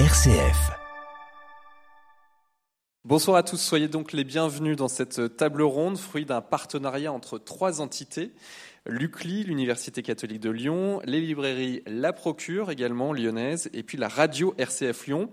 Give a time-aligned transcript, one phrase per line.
[0.00, 0.72] RCF.
[3.04, 7.38] Bonsoir à tous, soyez donc les bienvenus dans cette table ronde, fruit d'un partenariat entre
[7.38, 8.32] trois entités.
[8.86, 14.52] L'UCLI, l'Université catholique de Lyon, les librairies La Procure, également lyonnaise, et puis la radio
[14.58, 15.30] RCF Lyon.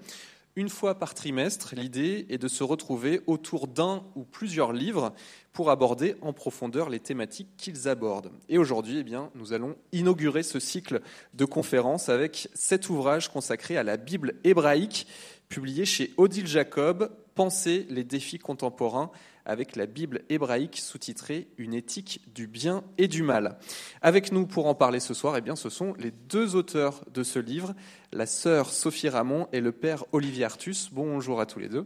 [0.58, 5.14] Une fois par trimestre, l'idée est de se retrouver autour d'un ou plusieurs livres
[5.54, 8.32] pour aborder en profondeur les thématiques qu'ils abordent.
[8.50, 11.02] Et aujourd'hui, eh nous allons inaugurer ce cycle
[11.34, 15.08] de conférences avec cet ouvrage consacré à la Bible hébraïque,
[15.48, 19.10] publié chez Odile Jacob, Penser les défis contemporains
[19.46, 23.58] avec la Bible hébraïque sous-titrée Une éthique du bien et du mal.
[24.02, 27.24] Avec nous pour en parler ce soir, eh bien, ce sont les deux auteurs de
[27.24, 27.74] ce livre,
[28.12, 30.90] la sœur Sophie Ramon et le père Olivier Artus.
[30.92, 31.86] Bonjour à tous les deux.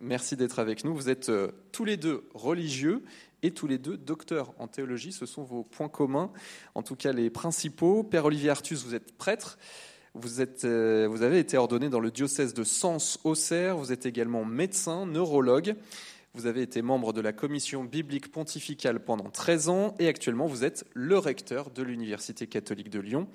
[0.00, 0.94] Merci d'être avec nous.
[0.94, 3.04] Vous êtes euh, tous les deux religieux
[3.42, 5.12] et tous les deux docteurs en théologie.
[5.12, 6.30] Ce sont vos points communs,
[6.74, 8.02] en tout cas les principaux.
[8.02, 9.58] Père Olivier Artus, vous êtes prêtre.
[10.14, 13.76] Vous, êtes, euh, vous avez été ordonné dans le diocèse de Sens-Auxerre.
[13.76, 15.74] Vous êtes également médecin, neurologue.
[16.36, 20.64] Vous avez été membre de la commission biblique pontificale pendant 13 ans et actuellement vous
[20.64, 23.28] êtes le recteur de l'Université catholique de Lyon.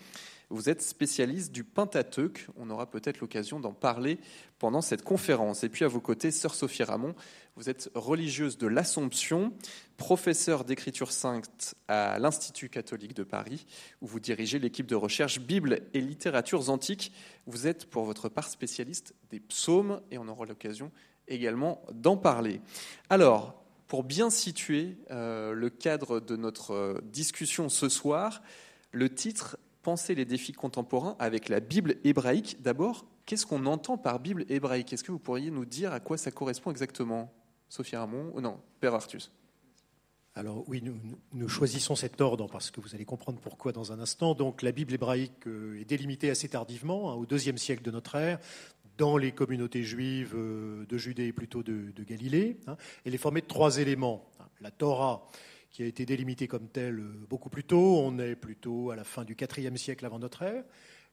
[0.50, 2.48] Vous êtes spécialiste du Pentateuque.
[2.58, 4.18] On aura peut-être l'occasion d'en parler
[4.58, 5.64] pendant cette conférence.
[5.64, 7.16] Et puis à vos côtés, sœur Sophie Ramon,
[7.56, 9.54] vous êtes religieuse de l'Assomption,
[9.96, 13.66] professeure d'écriture sainte à l'Institut catholique de Paris,
[14.02, 17.14] où vous dirigez l'équipe de recherche Bible et littératures antiques.
[17.46, 20.92] Vous êtes pour votre part spécialiste des psaumes et on aura l'occasion
[21.30, 22.62] également d'en parler.
[23.10, 23.56] Alors,
[23.88, 28.42] pour bien situer euh, le cadre de notre euh, discussion ce soir,
[28.92, 32.62] le titre Penser les défis contemporains avec la Bible hébraïque.
[32.62, 34.92] D'abord, qu'est-ce qu'on entend par Bible hébraïque?
[34.92, 37.34] Est-ce que vous pourriez nous dire à quoi ça correspond exactement?
[37.70, 39.32] Sophie Ramon ou non Père Artus
[40.36, 40.82] alors oui,
[41.34, 44.36] nous, choisissons cet ordre parce que vous allez comprendre pourquoi dans un instant.
[44.36, 48.16] Donc la Bible hébraïque euh, est délimitée assez tardivement, hein, au deuxième siècle de notre
[48.16, 48.40] ère,
[49.00, 52.58] dans les communautés juives euh, de Judée et plutôt de, Galilée.
[52.68, 52.76] Hein.
[53.06, 54.30] Elle est formée de trois éléments.
[54.40, 54.44] Hein.
[54.60, 55.26] La Torah,
[55.72, 59.06] qui a été délimitée comme telle euh, beaucoup plus tôt, on est plutôt à la
[59.06, 60.64] fin du IVe siècle avant notre ère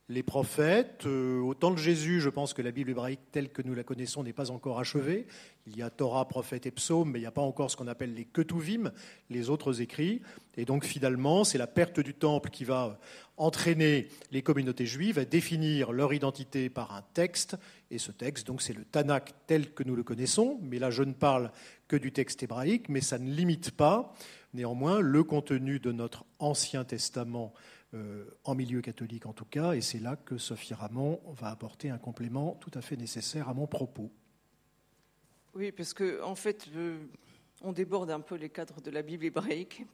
[0.09, 1.05] les prophètes.
[1.07, 3.83] Euh, au temps de Jésus, je pense que la Bible hébraïque telle que nous la
[3.83, 5.27] connaissons n'est pas encore achevée.
[5.67, 7.89] Il y a Torah, prophète et psaume, mais il n'y a pas encore ce qu'on
[7.89, 8.93] appelle les ketuvim,
[9.31, 10.23] les autres écrits.
[10.57, 13.01] Et donc finalement, c'est la perte du temple qui va
[13.37, 17.57] entraîner les communautés juives à définir leur identité par un texte.
[17.91, 20.59] Et ce texte, donc, c'est le Tanakh tel que nous le connaissons.
[20.63, 21.51] Mais là, je ne parle
[21.89, 24.15] que du texte hébraïque, mais ça ne limite pas
[24.55, 27.53] néanmoins le contenu de notre Ancien Testament
[27.95, 31.89] euh, en milieu catholique en tout cas, et c'est là que Sophie Ramon va apporter
[31.89, 34.11] un complément tout à fait nécessaire à mon propos.
[35.55, 36.69] Oui, parce que en fait,
[37.63, 39.87] on déborde un peu les cadres de la Bible hébraïque,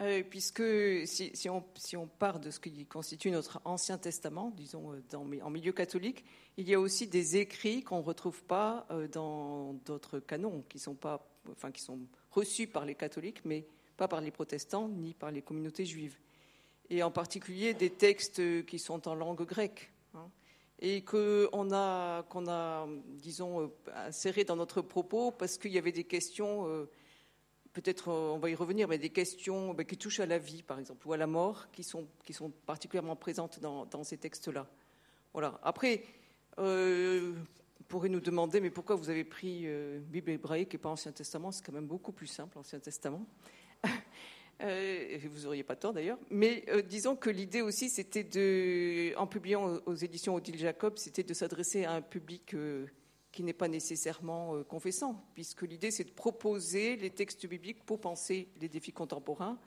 [0.00, 0.62] euh, puisque
[1.06, 6.24] si, on, part de ce qui constitue notre Ancien Testament, disons euh, en milieu catholique,
[6.56, 10.94] il y a aussi des écrits qu'on ne retrouve pas dans d'autres canons, qui sont,
[10.94, 12.00] pas, enfin, qui sont
[12.30, 13.66] reçus par les catholiques, mais
[13.96, 16.18] pas par les protestants ni par les communautés juives
[16.90, 19.92] et en particulier des textes qui sont en langue grecque.
[20.14, 20.30] Hein,
[20.80, 25.92] et qu'on a, qu'on a, disons, euh, inséré dans notre propos parce qu'il y avait
[25.92, 26.88] des questions, euh,
[27.72, 30.62] peut-être euh, on va y revenir, mais des questions ben, qui touchent à la vie,
[30.62, 32.06] par exemple, ou à la mort, qui sont,
[32.66, 34.66] particulièrement présentes dans, ces textes-là.
[35.32, 35.58] Voilà.
[35.62, 36.02] Après,
[36.58, 37.34] euh,
[37.80, 39.66] on pourrait nous demander, mais pourquoi vous avez pris
[40.08, 41.52] Bible hébraïque et pas Ancien Testament?
[41.52, 43.26] C'est quand même beaucoup plus simple, Ancien Testament.
[44.60, 46.18] Euh, vous n'auriez pas tort d'ailleurs.
[46.30, 51.22] Mais euh, disons que l'idée aussi, c'était de, en publiant aux, éditions Odile Jacob, c'était
[51.22, 52.86] de s'adresser à un public euh,
[53.32, 58.48] qui n'est pas nécessairement confessant, puisque l'idée, c'est de proposer les textes bibliques pour penser
[58.60, 59.58] les défis contemporains.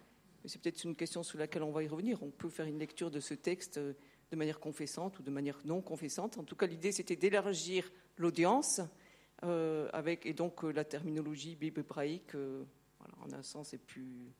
[0.45, 2.23] C'est peut-être une question sur laquelle on va y revenir.
[2.23, 5.81] On peut faire une lecture de ce texte de manière confessante ou de manière non
[5.81, 6.37] confessante.
[6.37, 8.81] En tout cas, l'idée, c'était d'élargir l'audience
[9.43, 14.33] avec, et donc la terminologie bible hébraïque, en un sens, est plus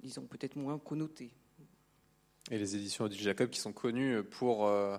[0.00, 1.30] disons, peut-être moins connotés.
[2.50, 4.96] Et les éditions Odile Jacob qui sont connues pour euh,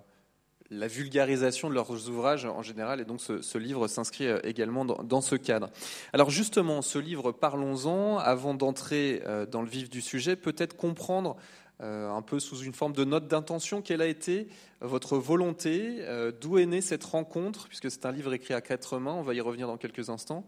[0.72, 5.22] la vulgarisation de leurs ouvrages en général, et donc ce, livre s'inscrit euh, également dans,
[5.22, 5.70] ce cadre.
[6.14, 11.38] Alors justement, ce livre, parlons-en, avant d'entrer euh, dans le vif du sujet, peut-être comprendre
[11.82, 14.50] un peu sous une forme de note d'intention, quelle a été
[14.82, 16.06] votre volonté,
[16.42, 19.34] d'où est née cette rencontre, puisque c'est un livre écrit à quatre mains, on va
[19.34, 20.46] y revenir dans quelques instants,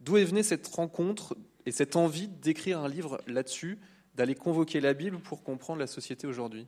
[0.00, 1.36] d'où est venue cette rencontre
[1.66, 3.78] et cette envie d'écrire un livre là-dessus,
[4.14, 6.66] d'aller convoquer la Bible pour comprendre la société aujourd'hui?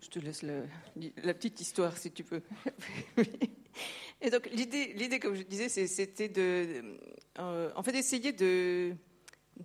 [0.00, 2.42] Je te laisse la, petite histoire si tu peux.
[4.20, 6.96] Et donc l'idée, l'idée comme je disais, c'était de,
[7.38, 8.94] euh, en fait, d'essayer de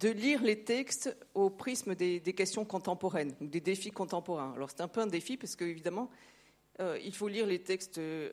[0.01, 4.53] lire les textes au prisme des, questions contemporaines, des défis contemporains.
[4.55, 6.09] Alors c'est un peu un défi parce qu'évidemment,
[6.79, 8.31] euh, il faut lire les textes euh,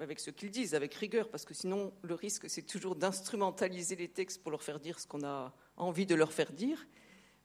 [0.00, 4.08] avec ce qu'ils disent, avec rigueur, parce que sinon le risque c'est toujours d'instrumentaliser les
[4.08, 6.86] textes pour leur faire dire ce qu'on a envie de leur faire dire.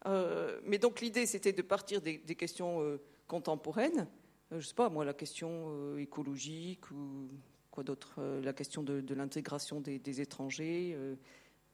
[0.05, 4.07] Euh, mais donc l'idée c'était de partir des, questions contemporaines,
[4.51, 7.29] je ne sais pas moi, la question écologique ou
[7.71, 10.97] quoi d'autre, la question de, l'intégration des, étrangers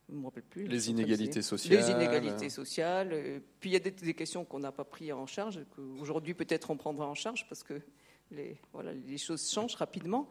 [0.10, 0.68] me rappelle plus.
[0.68, 1.80] Les inégalités sociales.
[1.80, 3.10] Les inégalités sociales.
[3.14, 6.70] Euh, puis il y a des, questions qu'on n'a pas pris en charge, qu'aujourd'hui peut-être
[6.72, 7.82] on prendra en charge parce que
[8.32, 10.28] les, voilà, les choses changent rapidement.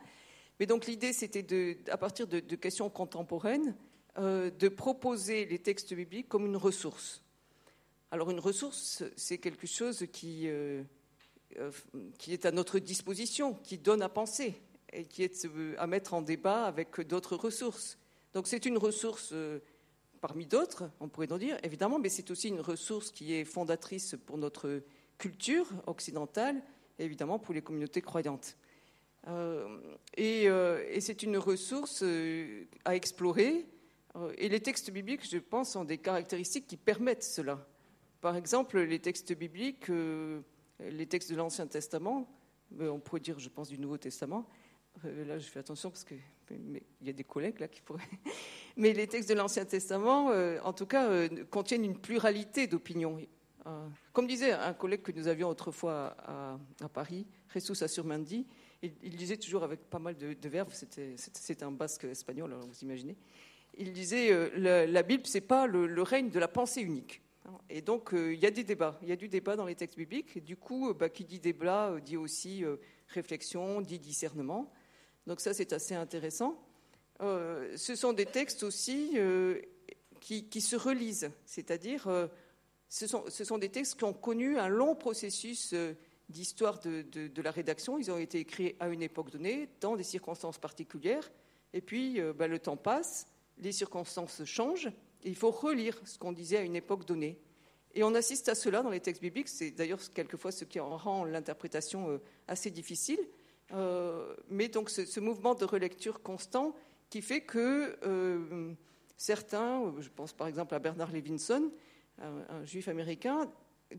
[0.60, 3.74] Mais donc l'idée, c'était de, à partir de, questions contemporaines,
[4.18, 7.22] euh, de proposer les textes bibliques comme une ressource.
[8.10, 10.82] Alors une ressource, c'est quelque chose qui, euh,
[12.18, 14.54] qui est à notre disposition, qui donne à penser
[14.92, 15.46] et qui est
[15.78, 17.98] à mettre en débat avec d'autres ressources.
[18.34, 19.60] Donc c'est une ressource euh,
[20.20, 24.16] parmi d'autres, on pourrait en dire, évidemment, mais c'est aussi une ressource qui est fondatrice
[24.26, 24.82] pour notre
[25.18, 26.62] culture occidentale
[26.98, 28.56] et évidemment pour les communautés croyantes.
[29.28, 29.78] Euh,
[30.18, 32.04] euh, et, c'est une ressource
[32.84, 33.66] à explorer.
[34.36, 37.66] et les textes bibliques, je pense, ont des caractéristiques qui permettent cela.
[38.20, 39.90] Par exemple, les textes bibliques,
[40.90, 42.28] les textes de l'Ancien Testament,
[42.78, 44.46] on pourrait dire, je pense, du Nouveau Testament,
[45.04, 46.18] euh, là, je fais attention parce qu'il
[47.02, 48.02] y a des collègues là qui pourraient.
[48.76, 53.18] Mais les textes de l'Ancien Testament, euh, en tout cas, euh, contiennent une pluralité d'opinions.
[54.12, 58.46] comme disait un collègue que nous avions autrefois à, Paris, Jesus Assurmandi,
[58.82, 62.80] il, il disait toujours avec pas mal de, verbes, c'était un basque espagnol, alors vous
[62.82, 63.16] imaginez.
[63.78, 67.22] Il disait la, Bible, c'est pas le, règne de la pensée unique.
[67.68, 68.98] Et donc, il y a des débats.
[69.02, 70.44] Il y a du débat dans les textes bibliques.
[70.44, 72.64] Du coup, bah, qui dit débat dit aussi
[73.08, 74.72] réflexion, dit discernement.
[75.26, 76.58] Donc ça, c'est assez intéressant.
[77.20, 79.60] Euh, ce sont des textes aussi euh,
[80.20, 82.26] qui, se relisent, c'est-à-dire euh,
[82.88, 85.74] ce, sont, des textes qui ont connu un long processus
[86.28, 87.98] d'histoire de, la rédaction.
[87.98, 91.30] Ils ont été écrits à une époque donnée, dans des circonstances particulières,
[91.72, 93.26] et puis bah, le temps passe,
[93.58, 94.90] les circonstances changent,
[95.24, 97.38] il faut relire ce qu'on disait à une époque donnée.
[97.94, 100.96] Et on assiste à cela dans les textes bibliques, c'est d'ailleurs quelquefois ce qui en
[100.96, 103.20] rend l'interprétation assez difficile,
[103.72, 106.74] euh, mais donc ce, mouvement de relecture constant
[107.10, 108.72] qui fait que euh,
[109.16, 111.70] certains, je pense par exemple à Bernard Levinson,
[112.18, 113.50] un, juif américain,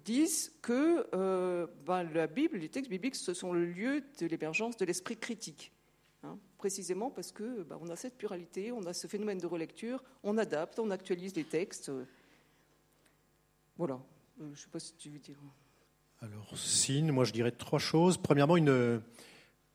[0.05, 4.77] disent que euh, ben, la Bible, les textes bibliques, ce sont le lieu de l'émergence
[4.77, 5.72] de l'esprit critique.
[6.63, 10.37] Précisément parce que ben, on a cette pluralité, on a ce phénomène de relecture, on
[10.37, 11.91] adapte, on actualise les textes.
[13.77, 13.99] Voilà.
[14.39, 15.35] je ne sais pas si tu veux dire.
[16.21, 18.15] Alors, Signe, moi je dirais trois choses.
[18.15, 18.55] Premièrement,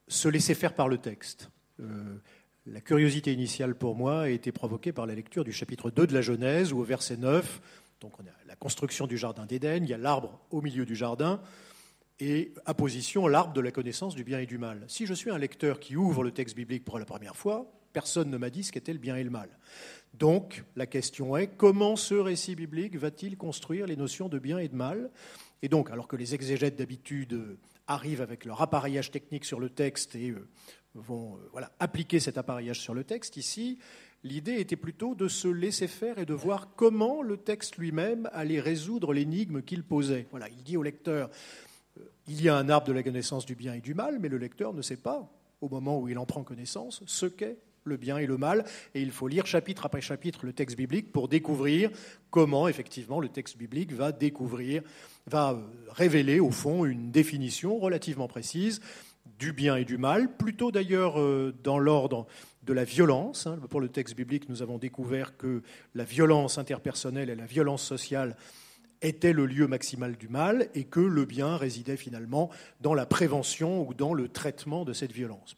[0.09, 1.51] se laisser faire par le texte.
[1.79, 2.17] Euh,
[2.65, 6.15] la curiosité initiale pour moi a été provoquée par la lecture du chapitre 2 de
[6.15, 7.61] la Genèse, où au verset 9,
[8.01, 10.97] donc on a la construction du jardin d'Éden, il y a l'arbre au milieu du
[10.97, 11.43] jardin,
[12.21, 14.85] et à position l'arbre de la connaissance du bien et du mal.
[14.89, 18.31] Si je suis un lecteur qui ouvre le texte biblique pour la première fois, personne
[18.31, 19.49] ne m'a dit ce qu'était le bien et le mal.
[20.15, 24.69] Donc la question est comment ce récit biblique va-t-il construire les notions de bien et
[24.69, 25.11] de mal?
[25.63, 30.15] Et donc, alors que les exégètes d'habitude arrivent avec leur appareillage technique sur le texte
[30.15, 30.47] et euh,
[30.95, 33.37] vont euh, voilà, appliquer cet appareillage sur le texte.
[33.37, 33.79] Ici,
[34.23, 38.61] l'idée était plutôt de se laisser faire et de voir comment le texte lui-même allait
[38.61, 40.27] résoudre l'énigme qu'il posait.
[40.31, 41.31] Voilà, il dit au lecteur
[42.29, 44.39] il y a un arbre de la connaissance du bien et du mal, mais le
[44.39, 45.31] lecteur ne sait pas,
[45.61, 49.01] au moment où il en prend connaissance, ce qu'est le bien et le mal, et
[49.01, 51.91] il faut lire chapitre après chapitre le texte biblique pour découvrir
[52.31, 54.83] comment effectivement le texte biblique va découvrir
[55.27, 58.81] va euh, révéler au fond une définition relativement précise
[59.39, 62.27] du bien et du mal, plutôt d'ailleurs euh, dans l'ordre
[62.65, 63.47] de la violence.
[63.47, 63.59] Hein.
[63.71, 65.63] Pour le texte biblique, nous avons découvert que
[65.95, 68.37] la violence interpersonnelle et la violence sociale
[69.03, 72.51] étaient le lieu maximal du mal et que le bien résidait finalement
[72.81, 75.57] dans la prévention ou dans le traitement de cette violence.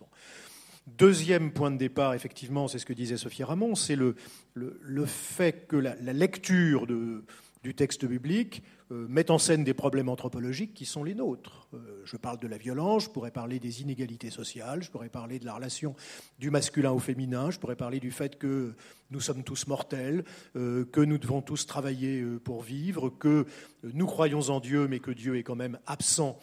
[0.86, 4.14] Deuxième point de départ, effectivement, c'est ce que disait Sophie Ramon, c'est le,
[5.06, 7.24] fait que la lecture de,
[7.62, 11.68] du texte biblique euh, met en scène des problèmes anthropologiques qui sont les nôtres.
[11.74, 15.38] Euh, je parle de la violence, je pourrais parler des inégalités sociales, je pourrais parler
[15.38, 15.94] de la relation
[16.38, 18.74] du masculin au féminin, je pourrais parler du fait que
[19.10, 20.24] nous sommes tous mortels,
[20.56, 23.44] euh, que nous devons tous travailler pour vivre, que
[23.82, 26.38] nous croyons en Dieu, mais que Dieu est quand même absent,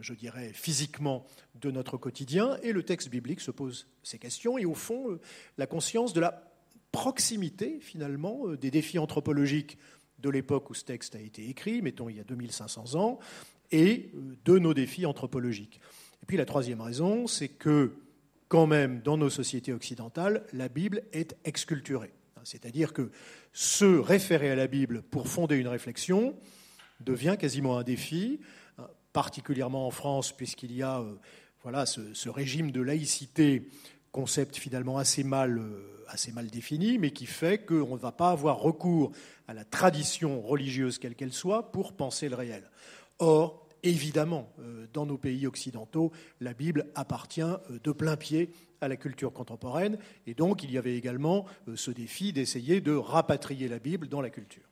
[0.00, 2.56] je dirais, physiquement de notre quotidien.
[2.62, 5.18] Et le texte biblique se pose ces questions et au fond,
[5.56, 6.52] la conscience de la
[6.90, 9.78] proximité, finalement, des défis anthropologiques
[10.22, 13.18] de l'époque où ce texte a été écrit, mettons il y a 2500 ans,
[13.70, 15.80] et euh, de nos défis anthropologiques.
[16.22, 17.92] Et puis la troisième raison, c'est que
[18.48, 22.12] quand même dans nos sociétés occidentales, la Bible est exculturée.
[22.44, 23.10] C'est-à-dire que
[23.52, 26.34] se référer à la Bible pour fonder une réflexion
[27.00, 28.40] devient quasiment un défi,
[29.12, 31.14] particulièrement en France, puisqu'il y a euh,
[31.62, 33.68] voilà, ce, régime de laïcité,
[34.12, 38.30] concept finalement assez mal, euh, assez mal défini, mais qui fait qu'on ne va pas
[38.30, 39.12] avoir recours
[39.48, 42.70] à la tradition religieuse, quelle qu'elle soit, pour penser le réel.
[43.18, 47.40] Or, évidemment, euh, dans nos pays occidentaux, la Bible appartient
[47.82, 52.32] de plein pied à la culture contemporaine, et donc il y avait également ce défi
[52.32, 54.71] d'essayer de rapatrier la Bible dans la culture.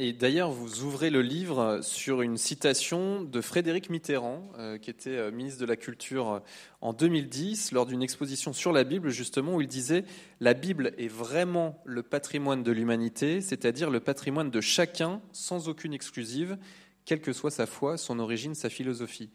[0.00, 5.10] Et d'ailleurs, vous ouvrez le livre sur une citation de Frédéric Mitterrand, euh, qui était
[5.10, 6.40] euh, ministre de la Culture euh,
[6.80, 10.04] en 2010, lors d'une exposition sur la Bible, justement, où il disait
[10.38, 15.92] La Bible est vraiment le patrimoine de l'humanité, c'est-à-dire le patrimoine de chacun, sans aucune
[15.92, 16.58] exclusive,
[17.04, 19.30] quelle que soit sa foi, son origine, sa philosophie.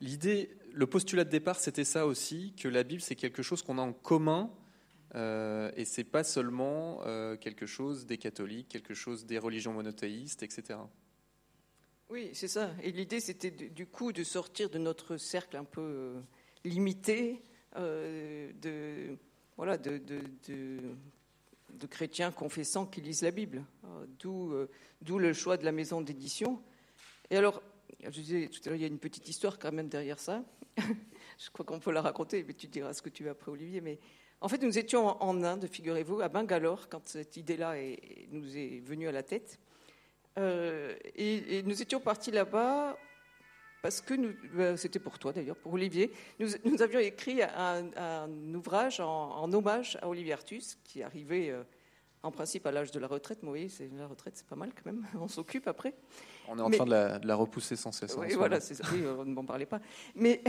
[0.00, 3.78] L'idée, le postulat de départ, c'était ça aussi, que la Bible, c'est quelque chose qu'on
[3.78, 4.48] a en commun
[5.14, 10.42] euh, et c'est pas seulement euh, quelque chose des catholiques, quelque chose des religions monothéistes,
[10.42, 10.78] etc.
[12.08, 12.70] Oui, c'est ça.
[12.82, 16.20] Et l'idée, c'était du coup de sortir de notre cercle un peu euh,
[16.64, 17.42] limité
[17.74, 19.16] de,
[19.56, 19.98] voilà, de,
[21.88, 23.64] chrétiens confessants qui lisent la Bible.
[24.18, 24.54] D'où,
[25.00, 26.62] d'où le choix de la maison d'édition.
[27.30, 27.62] Et alors,
[28.02, 30.44] je disais tout à l'heure, il y a une petite histoire quand même derrière ça.
[31.38, 33.80] je crois qu'on peut la raconter, mais tu diras ce que tu veux après, Olivier.
[33.80, 33.98] Mais
[34.42, 37.74] en fait, nous étions en Inde, figurez-vous, à Bangalore, quand cette idée-là
[38.30, 39.58] nous est venue à la tête.
[40.38, 42.96] Euh, et, nous étions partis là-bas
[43.82, 44.14] parce que
[44.54, 46.12] ben, c'était pour toi d'ailleurs, pour Olivier.
[46.38, 51.62] Nous, avions écrit un, ouvrage en, hommage à Olivier Artus, qui arrivait euh,
[52.22, 53.38] en principe à l'âge de la retraite.
[53.42, 55.06] Mais oui, c'est la retraite, c'est pas mal quand même.
[55.20, 55.94] On s'occube après.
[56.48, 58.16] On est en train de la, repousser sans cesse.
[58.16, 58.84] Oui, voilà, c'est ça.
[58.92, 59.80] Oui, on ne m'en parlait pas.
[60.14, 60.42] Mais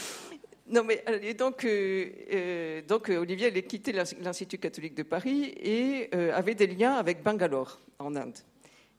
[0.70, 6.12] Non, mais et donc, euh, euh, euh, Olivier allait quitter l'Institut catholique de Paris et
[6.12, 8.36] avait des liens avec Bangalore, en Inde.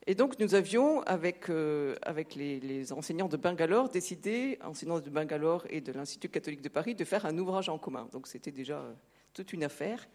[0.07, 5.91] Et donc, nous avions, avec, les, enseignants de Bangalore, décidé, enseignants de Bangalore et de
[5.91, 8.09] l'Institut catholique de Paris, de faire un ouvrage en commun.
[8.11, 8.83] Donc, c'était déjà
[9.33, 10.07] toute une affaire.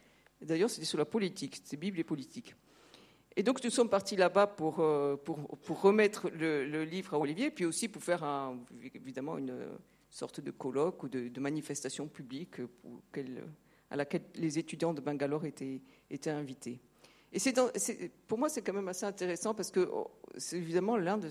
[0.42, 2.56] D'ailleurs, c'était sur la politique, c'était Bible et politique.
[3.36, 8.02] Et donc, nous sommes partis là-bas pour, remettre le, livre à Olivier, puis aussi pour
[8.02, 8.24] faire
[8.92, 9.54] évidemment une
[10.14, 12.60] sorte de colloque ou de, manifestation publique
[13.90, 15.82] à laquelle les étudiants de Bangalore étaient,
[16.26, 16.80] invités.
[17.32, 17.40] Et
[18.28, 21.28] pour moi, c'est quand même assez intéressant parce que oh, c'est évidemment l'Inde,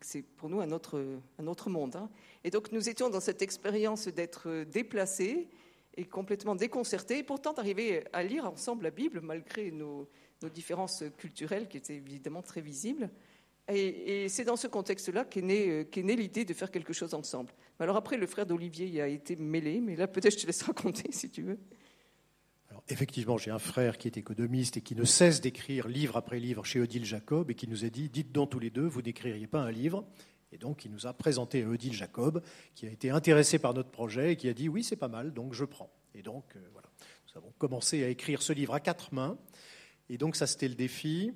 [0.00, 1.94] c'est pour nous un autre, un autre monde.
[1.94, 2.08] Hein.
[2.42, 5.50] Et donc nous étions dans cette expérience d'être déplacés
[5.98, 10.08] et complètement déconcertés, et pourtant d'arriver à lire ensemble la Bible malgré nos
[10.54, 13.10] différences culturelles qui étaient évidemment très visibles.
[13.68, 17.52] Et, c'est dans ce contexte-là qu'est née, euh, l'idée de faire quelque chose ensemble.
[17.78, 20.62] Alors après, le frère d'Olivier y a été mêlé, mais là peut-être je te laisse
[20.62, 21.58] raconter si tu veux.
[22.70, 26.40] Alors, effectivement, j'ai un frère qui est économiste et qui ne cesse d'écrire livre après
[26.40, 29.02] livre chez Odile Jacob et qui nous a dit Dites donc tous les deux, vous
[29.02, 30.06] n'écririez pas un livre.
[30.52, 32.42] Et donc, il nous a présenté Odile Jacob,
[32.74, 35.32] qui a été intéressé par notre projet et qui a dit Oui, c'est pas mal,
[35.32, 35.90] donc je prends.
[36.14, 36.88] Et donc, euh, voilà.
[37.26, 39.38] Nous avons commencé à écrire ce livre à quatre mains.
[40.08, 41.32] Et donc, ça, c'était le défi.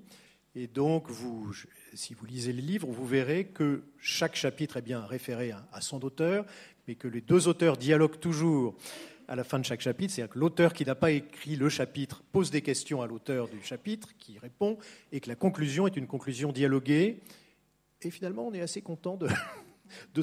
[0.55, 1.53] Et donc, vous,
[1.97, 6.03] si vous lisez le livre, vous verrez que chaque chapitre est bien référé à, son
[6.05, 6.45] auteur,
[6.87, 8.75] mais que les deux auteurs dialoguent toujours
[9.29, 10.13] à la fin de chaque chapitre.
[10.13, 13.63] C'est-à-dire que l'auteur qui n'a pas écrit le chapitre pose des questions à l'auteur du
[13.63, 14.79] chapitre, qui répond,
[15.11, 17.21] et que la conclusion est une conclusion dialoguée.
[18.03, 19.29] Et finalement, on est assez content de,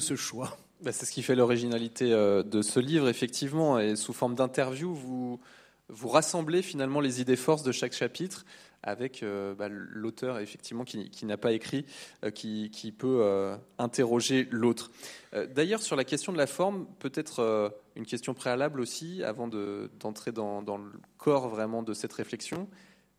[0.00, 0.56] ce choix.
[0.82, 3.78] Bah, c'est ce qui fait l'originalité euh, de ce livre, effectivement.
[3.78, 5.40] Et sous forme d'interview, vous,
[5.88, 8.46] vous rassemblez finalement les idées forces de chaque chapitre
[8.84, 11.86] avec euh, bah, l'auteur effectivement qui, n'a pas écrit,
[12.22, 14.90] euh, qui, peut euh, interroger l'autre.
[15.54, 20.60] D'ailleurs, sur la question de la forme, peut-être une question préalable aussi, avant d'entrer dans,
[20.60, 22.68] le corps vraiment de cette réflexion,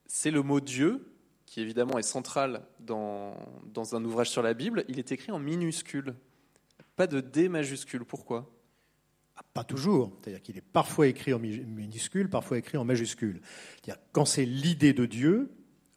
[0.05, 1.11] c'est le mot Dieu,
[1.45, 4.85] qui évidemment est central dans, dans un ouvrage sur la Bible.
[4.87, 6.15] Il est écrit en minuscule,
[6.95, 8.05] pas de D majuscule.
[8.05, 8.49] Pourquoi?
[9.53, 13.41] Pas toujours, c'est-à-dire qu'il est parfois écrit en minuscule, parfois écrit en majuscule.
[14.11, 15.51] Quand c'est l'idée de Dieu,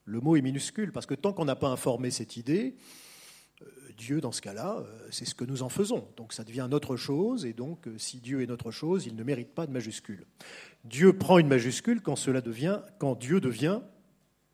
[0.04, 2.76] le mot est minuscule, parce que tant qu'on n'a pas informé cette idée,
[3.62, 3.66] euh,
[3.96, 6.08] Dieu, dans ce cas-là, euh, c'est ce que nous en faisons.
[6.16, 9.22] Donc ça devient notre chose, et donc euh, si Dieu est notre chose, il ne
[9.22, 10.24] mérite pas de majuscule.
[10.84, 13.80] Dieu prend une majuscule quand cela devient, quand Dieu devient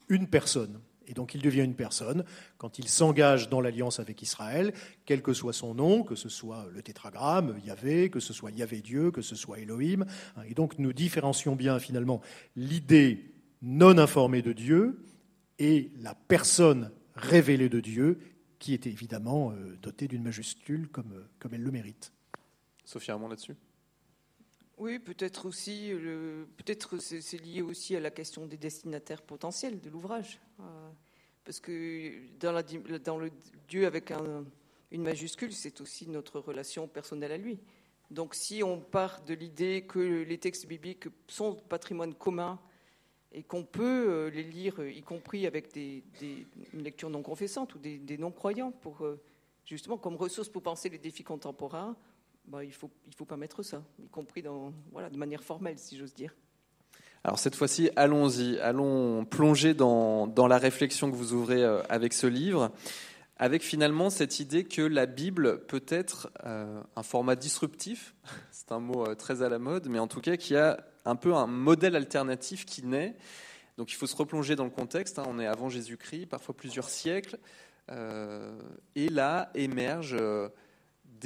[0.08, 0.80] une personne.
[1.06, 2.24] Et donc il devient une personne
[2.58, 4.72] quand il s'engage dans l'alliance avec Israël,
[5.04, 8.80] quel que soit son nom, que ce soit le tétragramme, Yahvé, que ce soit Yahvé
[8.80, 10.04] Dieu, que ce soit Elohim.
[10.48, 12.20] Et donc nous différencions bien finalement
[12.56, 15.04] l'idée non informée de Dieu
[15.58, 18.18] et la personne révélée de Dieu
[18.58, 22.12] qui est évidemment euh, dotée d'une majuscule comme, comme elle le mérite.
[22.84, 23.56] Sophie Armand là-dessus?
[24.78, 25.92] Oui, peut-être aussi,
[26.56, 30.40] peut-être c'est lié aussi à la question des destinataires potentiels de l'ouvrage.
[31.44, 33.30] parce que dans, le
[33.68, 34.44] Dieu avec un,
[34.90, 37.58] une majuscule, c'est aussi notre relation personnelle à lui.
[38.10, 42.60] Donc si on part de l'idée que les textes bibliques sont patrimoine commun
[43.32, 46.04] et qu'on peut euh, les lire, y compris avec des,
[46.72, 49.20] une lecture non confessante ou des, non-croyants, pour euh,
[49.64, 51.96] justement comme ressource pour penser les défis contemporains,
[52.46, 55.96] bah, il ne faut, il faut pas mettre ça, y compris de manière formelle, si
[55.96, 56.34] j'ose dire.
[57.24, 62.12] Alors cette fois-ci, allons-y, allons plonger dans, dans, la réflexion que vous ouvrez euh, avec
[62.12, 62.70] ce livre
[63.36, 68.14] avec finalement cette idée que la Bible peut être euh, un format disruptif,
[68.52, 71.16] c'est un mot euh, très à la mode, mais en tout cas qui a un
[71.16, 73.16] peu un modèle alternatif qui naît.
[73.76, 75.24] Donc il faut se replonger dans le contexte, hein.
[75.26, 77.38] on est avant Jésus-Christ, parfois plusieurs siècles,
[77.90, 80.16] et là émergent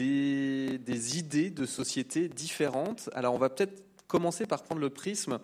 [0.05, 3.11] des, idées de société différentes.
[3.14, 5.38] Alors on va peut-être commencer par prendre le prisme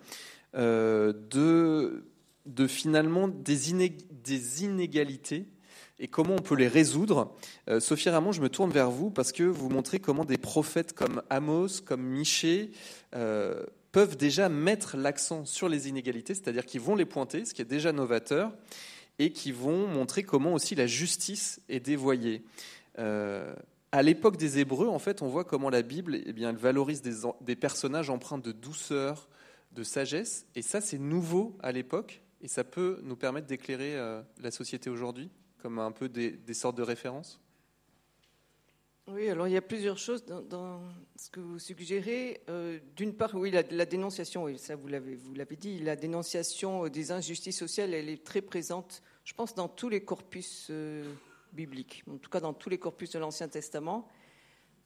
[0.53, 2.05] de,
[2.45, 3.89] de finalement des,
[4.23, 5.45] des inégalités
[5.99, 7.35] et comment on peut les résoudre.
[7.69, 10.93] Euh, Sophie Ramon, je me tourne vers vous parce que vous montrez comment des prophètes
[10.93, 12.71] comme Amos, comme Michée,
[13.15, 17.61] euh, peuvent déjà mettre l'accent sur les inégalités, c'est-à-dire qu'ils vont les pointer, ce qui
[17.61, 18.51] est déjà novateur,
[19.19, 22.43] et qui vont montrer comment aussi la justice est dévoyée.
[22.99, 23.53] Euh,
[23.95, 27.55] à l'époque des Hébreux, en fait, on voit comment la Bible, eh bien, valorise des,
[27.55, 29.29] personnages empreints de douceur,
[29.71, 33.95] de sagesse, et ça, c'est nouveau à l'époque, et ça peut nous permettre d'éclairer
[34.41, 35.29] la société aujourd'hui
[35.61, 37.39] comme un peu des, sortes de références.
[39.07, 40.81] Oui, alors il y a plusieurs choses dans,
[41.15, 42.41] ce que vous suggérez.
[42.49, 47.93] Euh, d'une part, oui, la, dénonciation, ça vous l'avez, dit, la dénonciation des injustices sociales,
[47.93, 51.03] elle est très présente, je pense, dans tous les corpus euh,
[51.55, 54.07] bibliques, en tout cas dans tous les corpus de l'Ancien Testament.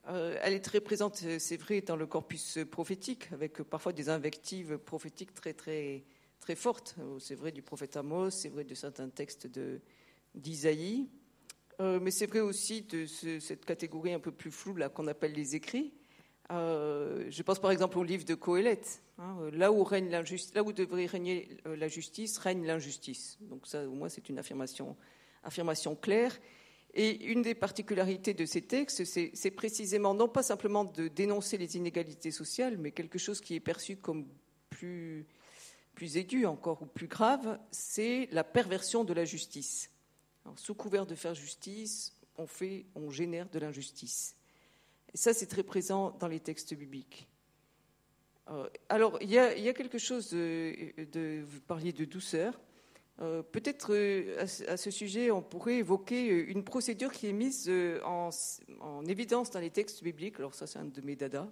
[0.07, 4.77] Euh, elle est très présente, c'est vrai, dans le corpus prophétique, avec parfois des invectives
[4.77, 6.05] prophétiques très, très,
[6.39, 6.95] très fortes.
[7.19, 9.49] C'est vrai du prophète Amos, c'est vrai de certains textes
[10.35, 11.09] d'Isaïe,
[11.81, 15.55] euh, mais c'est vrai aussi de cette catégorie un peu plus floue qu'on appelle les
[15.55, 15.93] écrits.
[16.51, 19.01] Euh, je pense par exemple au livre de Coëlette.
[19.19, 23.37] Hein, là où règne là où devrait régner euh, la justice, règne l'injustice.
[23.41, 24.95] Donc ça, au moins, c'est une affirmation,
[25.43, 26.37] affirmation claire.
[27.01, 31.77] Et une des particularités de ces textes, c'est précisément non pas simplement de dénoncer les
[31.77, 34.27] inégalités sociales, mais quelque chose qui est perçu comme
[34.69, 35.25] plus,
[36.01, 39.89] aigu encore ou plus grave, c'est la perversion de la justice
[40.57, 42.13] sous couvert de faire justice,
[42.95, 44.35] on génère de l'injustice.
[45.13, 47.29] Et ça, c'est très présent dans les textes bibliques.
[48.49, 52.59] Euh, alors, il y, a, quelque chose de, Vous parliez de douceur.
[53.21, 57.69] Euh, peut-être euh, à, ce sujet, on pourrait évoquer une procédure qui est mise
[58.05, 58.29] en,
[59.07, 60.39] évidence dans les textes bibliques.
[60.39, 61.47] Alors, ça, c'est un de mes dadas.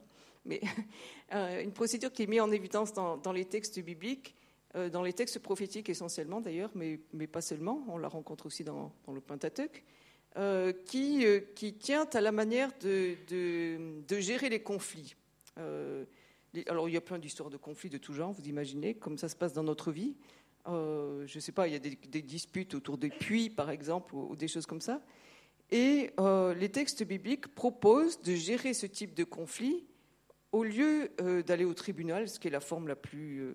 [0.46, 0.62] Mais
[1.32, 4.34] une procédure qui est mise en évidence dans les textes bibliques
[4.78, 8.92] euh, dans les textes prophétiques essentiellement d'ailleurs, mais, pas seulement, on la rencontre aussi dans,
[9.12, 9.84] le Pentateuque,
[10.38, 15.16] euh, qui, euh, qui, tient à la manière de, de, gérer les conflits.
[16.68, 19.30] alors il y a plein d'histoires de conflits de tout genre, vous imaginez, comme ça
[19.30, 20.16] se passe dans notre vie.
[20.68, 24.36] Je ne sais pas, il y a des, disputes autour des puits, par exemple, ou,
[24.36, 25.02] des choses comme ça.
[25.72, 26.12] Et
[26.56, 29.86] les textes bibliques proposent de gérer ce type de conflit
[30.52, 31.12] au lieu
[31.46, 33.54] d'aller au tribunal, ce qui est la forme la plus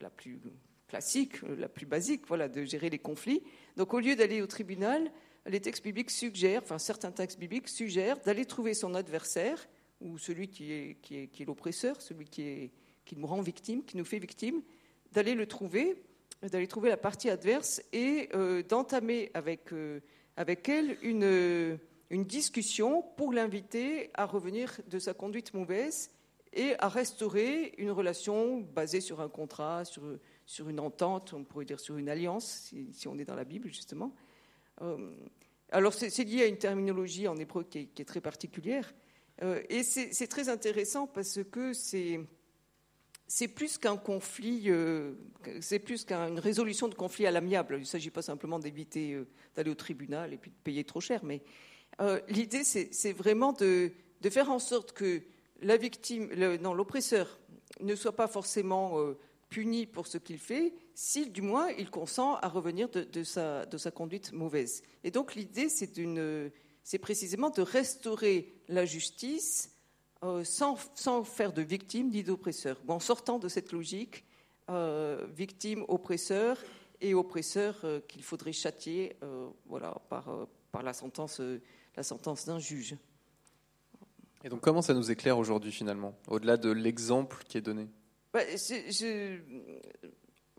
[0.00, 0.40] la plus
[0.88, 3.42] classique, la plus basique, voilà, de gérer les conflits.
[3.76, 5.10] Donc au lieu d'aller au tribunal,
[5.46, 9.68] les textes bibliques suggèrent, enfin certains textes bibliques suggèrent d'aller trouver son adversaire
[10.00, 12.70] ou celui qui est, l'oppresseur, celui qui
[13.16, 14.62] nous rend victime, qui nous fait victime,
[15.12, 15.96] d'aller le trouver,
[16.42, 20.00] d'aller trouver la partie adverse et euh, d'entamer avec, euh,
[20.36, 21.78] avec elle une,
[22.10, 26.10] une discussion pour l'inviter à revenir de sa conduite mauvaise
[26.52, 30.02] et à restaurer une relation basée sur un contrat, sur,
[30.46, 33.68] sur une entente, on pourrait dire sur une alliance, si, on est dans la Bible,
[33.68, 34.14] justement.
[34.80, 35.14] Euh,
[35.70, 38.94] alors, c'est lié à une terminologie en hébreu qui est, très particulière.
[39.42, 42.20] Euh, et c'est très intéressant parce que c'est.
[43.28, 45.12] C'est plus qu'un conflit, euh,
[45.60, 47.76] c'est plus qu'une résolution de conflit à l'amiable.
[47.76, 49.22] Il ne s'agit pas simplement d'éviter
[49.54, 51.42] d'aller au tribunal et puis de payer trop cher, mais
[52.28, 55.22] l'idée, c'est vraiment de, de, faire en sorte que
[55.60, 57.38] la victime, non, l'oppresseur
[57.80, 62.36] ne soit pas forcément euh, puni pour ce qu'il fait, si du moins il consent
[62.36, 64.82] à revenir de, sa, conduite mauvaise.
[65.04, 69.70] Et donc l'idée, c'est précisément de restaurer la justice
[70.24, 70.76] euh, sans,
[71.24, 74.24] faire de victime ni d'oppresseur, en sortant de cette logique
[74.70, 76.58] euh, victime-oppresseur
[77.00, 79.16] et oppresseur qu'il faudrait châtier
[79.66, 81.40] voilà, par, par la sentence,
[81.96, 82.96] la sentence d'un juge.
[84.42, 87.88] Et donc comment ça nous éclaire aujourd'hui finalement, au-delà de l'exemple qui est donné?
[88.32, 88.40] Bah,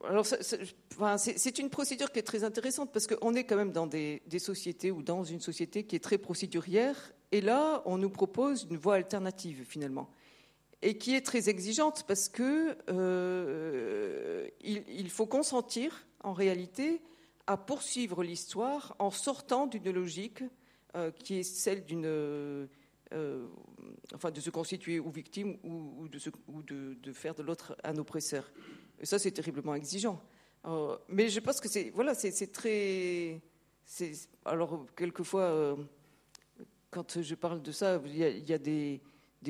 [0.08, 4.22] alors, c'est une procédure qui est très intéressante parce qu'on est quand même dans des,
[4.40, 7.14] sociétés ou dans une société qui est très procédurière.
[7.32, 10.10] Et là, on nous propose une voie alternative finalement
[10.82, 17.02] et qui est très exigeante parce que euh, il, faut consentir en réalité
[17.48, 20.44] à poursuivre l'histoire en sortant d'une logique
[20.96, 22.68] euh, qui est celle euh,
[23.12, 28.50] de se constituer ou victime ou, de, faire de l'autre un oppresseur.
[29.02, 30.22] Et ça, c'est terriblement exigeant.
[31.08, 33.42] Mais je pense que c'est voilà, c'est très.
[34.46, 35.78] Alors, quelquefois,
[36.92, 39.02] quand je parle de ça, il y a, des,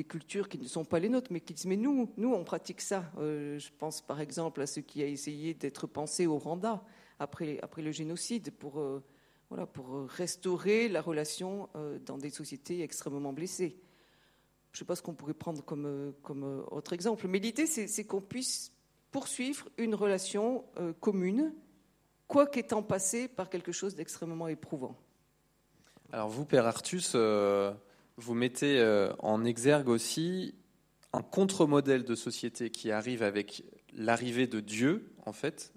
[0.08, 2.80] cultures qui ne sont pas les nôtres, mais qui disent Mais nous, nous on pratique
[2.80, 3.10] ça.
[3.18, 6.84] Euh, je pense par exemple à ce qui a essayé d'être pensé au Rwanda
[7.18, 8.82] après, le génocide pour,
[9.50, 11.68] voilà, pour restaurer la relation
[12.06, 13.76] dans des sociétés extrêmement blessées.
[14.72, 18.20] Je ne sais pas ce qu'on pourrait prendre comme, autre exemple, mais l'idée, c'est qu'on
[18.22, 18.72] puisse
[19.10, 21.52] poursuivre une relation euh, commune,
[22.28, 24.96] quoi qu'étant passé par quelque chose d'extrêmement éprouvant.
[26.12, 27.72] Alors vous, Père Artus, euh,
[28.16, 30.54] vous mettez euh, en exergue aussi
[31.12, 35.72] un contre-modèle de société qui arrive avec l'arrivée de Dieu, en fait,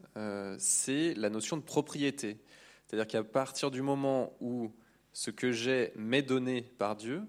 [0.60, 2.38] c'est la notion de propriété.
[2.86, 4.72] C'est-à-dire qu'à partir du moment où
[5.12, 7.24] ce que j'ai m'est donné par Dieu,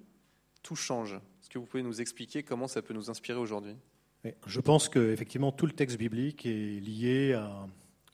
[0.62, 1.14] tout change.
[1.14, 3.76] Est-ce que vous pouvez nous expliquer comment ça peut nous inspirer aujourd'hui?
[4.46, 7.38] Je pense qu'effectivement tout le texte biblique est lié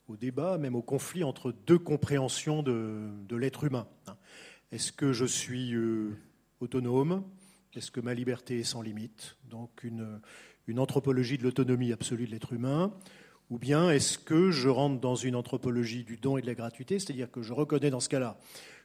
[0.07, 3.87] au débat, même au conflit entre deux compréhensions de, l'être humain.
[4.71, 6.15] Est-ce que je suis euh,
[6.61, 7.25] autonome?
[7.73, 9.35] Est-ce que ma liberté est sans limite?
[9.49, 10.21] Donc une,
[10.77, 12.93] anthropologie de l'autonomie absolue de l'être humain.
[13.49, 16.99] Ou bien est-ce que je rentre dans une anthropologie du don et de la gratuité?
[16.99, 18.39] C'est-à-dire que je reconnais dans ce cas-là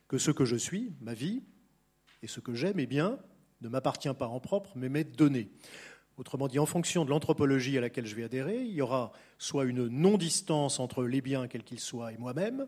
[0.09, 1.45] que ce que je suis, ma vie,
[2.21, 3.21] et ce que j'aime, eh bien,
[3.61, 5.51] ne m'appartient pas en propre, mais m'est donné.
[6.17, 9.67] Autrement dit, en fonction de l'anthropologie à laquelle je vais adhérer, il y aura soit
[9.67, 12.67] une non-distance entre les biens, quels qu'ils soient, et moi-même,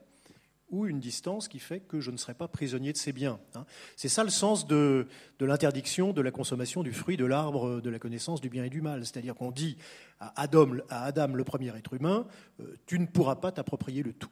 [0.71, 3.41] ou une distance qui fait que je ne serai pas prisonnier de ces biens.
[3.55, 3.65] Hein.
[3.97, 5.07] C'est ça le sens de,
[5.41, 8.81] l'interdiction de la consommation du fruit de l'arbre de la connaissance du bien et du
[8.81, 9.05] mal.
[9.05, 9.77] C'est-à-dire qu'on dit
[10.21, 12.27] à Adam, le premier être humain,
[12.61, 14.31] euh, tu ne pourras pas t'approprier le tout.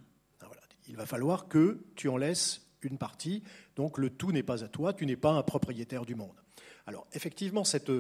[0.88, 3.42] Il va falloir que tu en laisses une partie,
[3.74, 6.36] donc le tout n'est pas à toi, tu n'es pas un propriétaire du monde.
[6.86, 7.90] Alors effectivement, cette,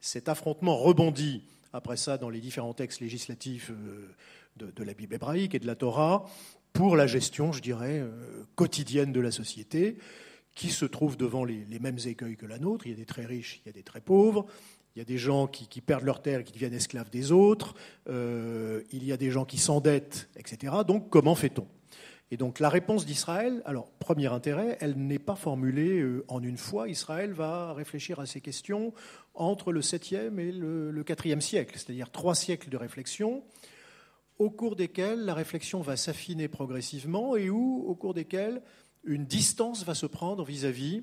[0.00, 4.14] cet affrontement rebondit après ça dans les différents textes législatifs euh,
[4.56, 6.26] de, la Bible hébraïque et de la Torah
[6.72, 9.98] pour la gestion, je dirais, euh, quotidienne de la société,
[10.54, 12.86] qui se trouve devant les, mêmes écueils que la nôtre.
[12.86, 14.46] Il y a des très riches, il y a des très pauvres,
[14.94, 17.74] il y a des gens qui, perdent leur terre et qui deviennent esclaves des autres,
[18.08, 20.74] euh, il y a des gens qui s'endettent, etc.
[20.86, 21.66] Donc comment fait-on?
[22.30, 26.58] Et donc la réponse d'Israël, alors premier intérêt, elle n'est pas formulée euh, en une
[26.58, 26.88] fois.
[26.88, 28.92] Israël va réfléchir à ces questions
[29.34, 33.42] entre le 7e et le 4e siècle, c'est-à-dire trois siècles de réflexion,
[34.42, 38.60] au cours desquels la réflexion va s'affiner progressivement et où, au cours desquels
[39.04, 41.02] une distance va se prendre vis-à-vis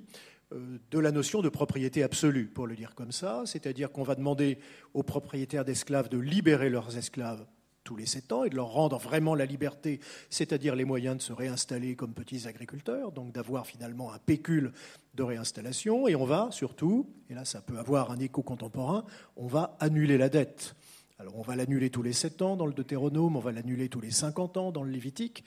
[0.52, 4.16] euh, de la notion de propriété absolue, pour le dire comme ça, c'est-à-dire qu'on va
[4.16, 4.60] demander
[4.94, 7.46] aux propriétaires d'esclaves de libérer leurs esclaves
[7.86, 10.00] tous les sept ans et de leur rendre vraiment la liberté,
[10.30, 14.74] c'est-à-dire les moyens de se réinstaller comme petits agriculteurs, donc d'avoir finalement un pécule
[15.16, 16.08] de réinstallation.
[16.08, 19.06] Et on va surtout, et là ça peut avoir un écho contemporain,
[19.38, 20.76] on va annuler la dette.
[21.20, 24.00] Alors on va l'annuler tous les sept ans dans le Deutéronome, on va l'annuler tous
[24.00, 25.44] les 50 ans dans le Lévitique,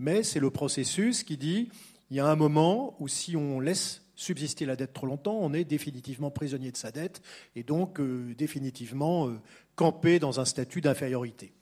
[0.00, 1.68] mais c'est le processus qui dit
[2.10, 5.54] il y a un moment où si on laisse subsister la dette trop longtemps, on
[5.54, 7.22] est définitivement prisonnier de sa dette
[7.54, 9.38] et donc euh, définitivement euh,
[9.76, 11.52] campé dans un statut d'infériorité.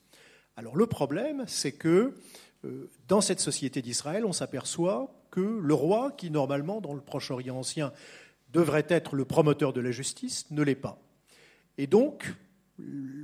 [0.57, 2.15] Alors le problème, c'est que
[2.65, 7.59] euh, dans cette société d'Israël, on s'aperçoit que le roi, qui normalement dans le Proche-Orient
[7.59, 7.93] ancien
[8.55, 10.99] devrait être le promoteur de la justice, ne l'est pas.
[11.77, 12.35] Et donc,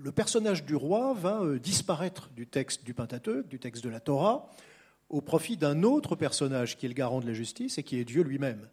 [0.07, 4.01] le personnage du roi va euh, disparaître du texte du Pentateuque, du texte de la
[4.01, 4.51] Torah,
[5.09, 8.05] au profit d'un autre personnage qui est le garant de la justice et qui est
[8.05, 8.69] Dieu lui-même.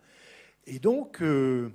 [0.65, 1.69] Et donc, euh,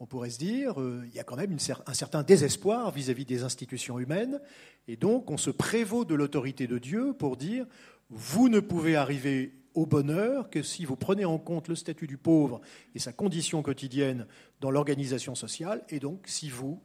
[0.00, 3.42] on pourrait se dire, euh, il y a quand même un certain désespoir vis-à-vis des
[3.42, 4.40] institutions humaines,
[4.88, 7.66] et donc on se prévaut de l'autorité de Dieu pour dire,
[8.10, 12.18] vous ne pouvez arriver au bonheur que si vous prenez en compte le statut du
[12.18, 12.60] pauvre
[12.94, 14.26] et sa condition quotidienne
[14.60, 16.82] dans l'organisation sociale, et donc si vous,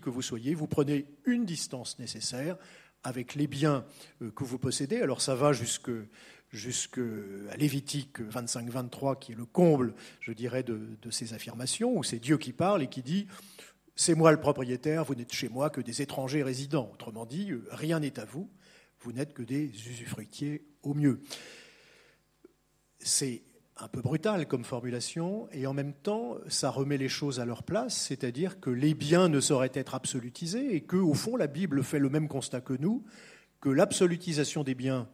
[0.00, 2.56] que vous soyez, vous prenez une distance nécessaire
[3.04, 3.84] avec les biens
[4.22, 5.90] euh, que vous possédez, alors ça va jusque
[6.52, 7.00] jusqu'à
[7.56, 12.52] Lévitique 25-23, qui est le comble, je dirais, de, ces affirmations, où c'est Dieu qui
[12.52, 13.26] parle et qui dit
[13.96, 16.90] C'est moi le propriétaire, vous n'êtes chez moi que des étrangers résidents.
[16.92, 18.50] Autrement dit, euh, rien n'est à vous,
[19.00, 21.22] vous n'êtes que des usufruitiers au mieux.
[22.98, 23.42] C'est
[23.82, 27.64] un peu brutal comme formulation, et en même temps, ça remet les choses à leur
[27.64, 31.82] place, c'est-à-dire que les biens ne sauraient être absolutisés, et que, au fond, la Bible
[31.82, 33.04] fait le même constat que nous,
[33.60, 35.08] que l'absolutisation des biens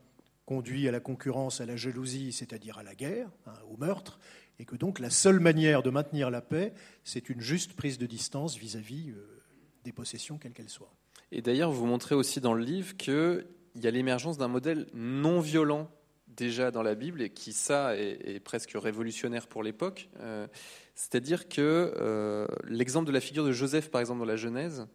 [0.45, 4.19] conduit à la concurrence, à la jalousie, c'est-à-dire à la guerre, hein, au meurtre,
[4.59, 8.07] et que donc la seule manière de maintenir la paix, c'est une juste prise de
[8.07, 9.43] distance vis-à-vis euh,
[9.85, 10.93] des possessions, quelles qu'elles soient.
[11.33, 15.41] Et d'ailleurs, vous montrez aussi dans le livre qu'il y a l'émergence d'un modèle non
[15.41, 15.91] violent
[16.39, 20.09] déjà dans la Bible et qui, ça, est, presque révolutionnaire pour l'époque.
[20.21, 20.47] Euh,
[20.95, 24.87] c'est-à-dire que euh, l'exemple de la figure de Joseph, par exemple, dans la Genèse,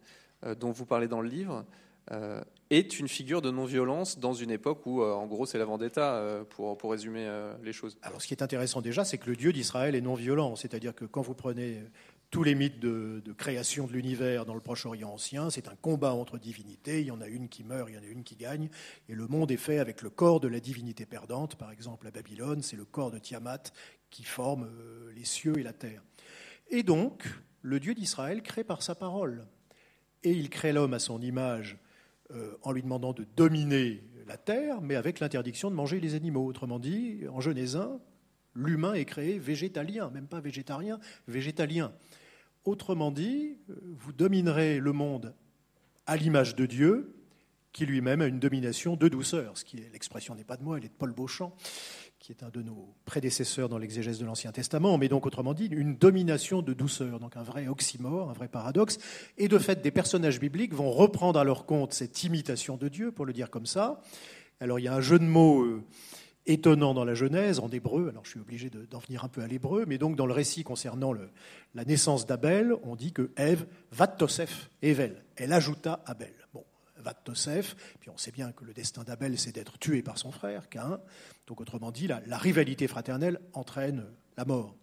[0.58, 1.64] dont vous parlez dans le livre,
[2.10, 5.64] euh, est une figure de non-violence dans une époque où, euh, en gros, c'est la
[5.64, 7.26] vendetta, euh, pour, pour résumer
[7.62, 7.96] les choses.
[8.02, 10.56] Alors, ce qui est intéressant déjà, c'est que le Dieu d'Israël est non-violent.
[10.56, 11.82] C'est-à-dire que quand vous prenez
[12.34, 16.36] tous les mythes de, création de l'univers dans le Proche-Orient ancien, c'est un combat entre
[16.36, 17.00] divinités.
[17.00, 18.70] Il y en a une qui meurt, il y en a une qui gagne.
[19.08, 21.54] Et le monde est fait avec le corps de la divinité perdante.
[21.54, 23.62] Par exemple, à Babylone, c'est le corps de Tiamat
[24.10, 24.68] qui forme
[25.14, 26.02] les cieux et la terre.
[26.70, 27.22] Et donc,
[27.62, 29.46] le Dieu d'Israël crée par sa parole.
[30.24, 31.78] Et il crée l'homme à son image
[32.32, 36.44] euh, en lui demandant de dominer la terre, mais avec l'interdiction de manger les animaux.
[36.44, 38.00] Autrement dit, en Genèse 1,
[38.56, 41.92] l'humain est créé végétalien, même pas végétarien, végétalien.
[42.64, 45.34] Autrement dit, vous dominerez le monde
[46.06, 47.14] à l'image de Dieu,
[47.72, 50.84] qui lui-même a une domination de douceur, ce qui l'expression n'est pas de moi, elle
[50.84, 51.54] est de Paul Beauchamp
[52.24, 55.66] qui est un de nos prédécesseurs dans l'exégèse de l'Ancien Testament, mais donc autrement dit
[55.66, 58.96] une domination de douceur, donc un vrai oxymore, un vrai paradoxe.
[59.36, 63.12] Et de fait, des personnages bibliques vont reprendre à leur compte cette imitation de Dieu,
[63.12, 64.00] pour le dire comme ça.
[64.58, 65.84] Alors il y a un jeu de mots euh,
[66.46, 69.46] étonnant dans la Genèse, en hébreu, alors je suis obligé d'en venir un peu à
[69.46, 71.14] l'hébreu, mais donc dans le récit concernant
[71.74, 76.34] la naissance d'Abel, on dit que Ève, va Tosef, Evel, elle ajouta Abel.
[76.52, 76.64] Bon,
[77.12, 77.76] Tosef.
[78.00, 81.00] Puis on sait bien que le destin d'Abel, c'est d'être tué par son frère, Cain.
[81.46, 84.74] Donc autrement dit, la, rivalité fraternelle entraîne la mort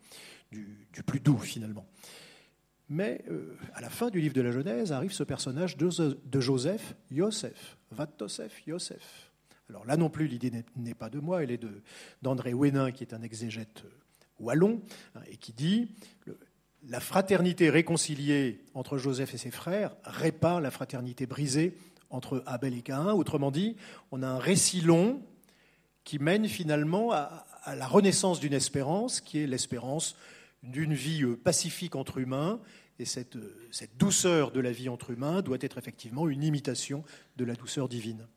[0.51, 1.87] du, plus doux finalement.
[2.89, 5.89] Mais euh, à la fin du livre de la Genèse arrive ce personnage de,
[6.39, 9.30] Joseph, Yosef, Vatosef, Yosef.
[9.71, 11.61] Alors là non plus, l'idée n'est pas de moi, elle est
[12.21, 13.83] d'André Ouénin, qui est un exégète
[14.37, 14.81] wallon,
[15.15, 15.87] hein, et qui dit
[16.87, 21.77] la fraternité réconciliée entre Joseph et ses frères répare la fraternité brisée
[22.09, 23.13] entre Abel et Caïn.
[23.13, 23.77] Autrement dit,
[24.11, 25.21] on a un récit long
[26.03, 30.17] qui mène finalement à, la renaissance d'une espérance, qui est l'espérance
[30.63, 32.59] d'une vie euh, pacifique entre humains.
[32.99, 33.39] Et euh,
[33.71, 37.03] cette, douceur de la vie entre humains doit être effectivement une imitation
[37.37, 38.27] de la douceur divine.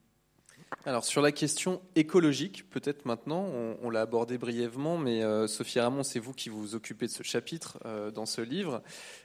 [0.86, 3.48] Alors sur la question écologique, peut-être maintenant,
[3.82, 7.22] on, l'a abordé brièvement, mais euh, Sophie Ramon, c'est vous qui vous occupez de ce
[7.22, 7.78] chapitre
[8.10, 8.82] dans ce livre,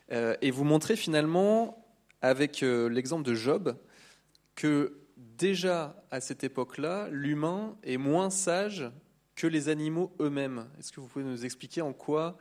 [0.10, 1.86] et vous montrez finalement,
[2.22, 3.76] avec l'exemple de Job,
[4.56, 8.90] que déjà à cette époque-là, l'humain est moins sage
[9.36, 10.68] que les animaux eux-mêmes.
[10.78, 12.38] Est-ce que vous pouvez nous expliquer en quoi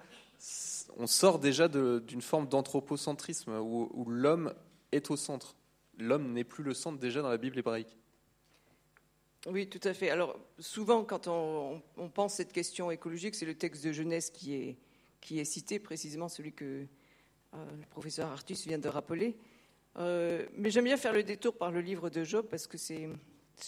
[0.97, 4.53] on sort déjà d'une forme d'anthropocentrisme où, l'homme
[4.91, 5.55] est au centre?
[5.97, 7.97] L'homme n'est plus le centre déjà dans la Bible hébraïque.
[9.51, 10.11] Oui, tout à fait.
[10.11, 11.81] Alors souvent, quand on,
[12.13, 14.77] pense cette question écologique, c'est le texte de Genèse qui
[15.25, 16.85] est, cité, précisément celui que
[17.55, 19.37] euh, le professeur Artus vient de rappeler.
[19.97, 23.09] Euh, mais j'aime bien faire le détour par le livre de Job parce que c'est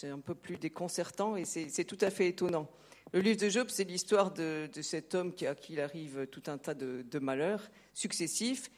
[0.03, 2.69] un peu plus déconcertant et c'est tout à fait étonnant.
[3.11, 6.43] Le livre de Job, c'est l'histoire de, cet homme qui, à qui il arrive tout
[6.45, 8.69] un tas de, malheurs successifs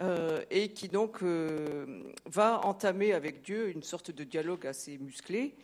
[0.00, 5.54] euh, et qui donc va entamer avec Dieu une sorte de dialogue assez musclé.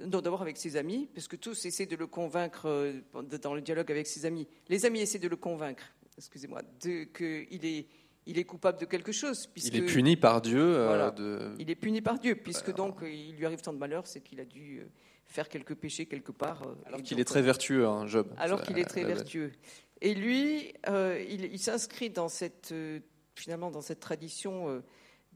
[0.00, 2.92] D'abord avec ses amis, parce que tous essaient de le convaincre
[3.40, 4.46] dans le dialogue avec ses amis.
[4.68, 5.84] Les amis essaient de le convaincre,
[6.18, 7.86] excusez-moi, qu'il est
[8.26, 9.46] il est coupable de quelque chose.
[9.46, 10.60] Puisque, il est puni par Dieu.
[10.60, 14.20] Euh, il est puni par Dieu, puisque donc il lui arrive tant de malheur, c'est
[14.20, 14.84] qu'il a dû euh,
[15.26, 16.62] faire quelques péchés quelque part.
[16.62, 18.32] Euh, alors qu'il est très vertueux, hein, Job.
[18.38, 19.52] Alors qu'il est très vertueux.
[20.00, 22.74] Et lui, il, s'inscrit dans cette,
[23.34, 24.82] finalement dans cette tradition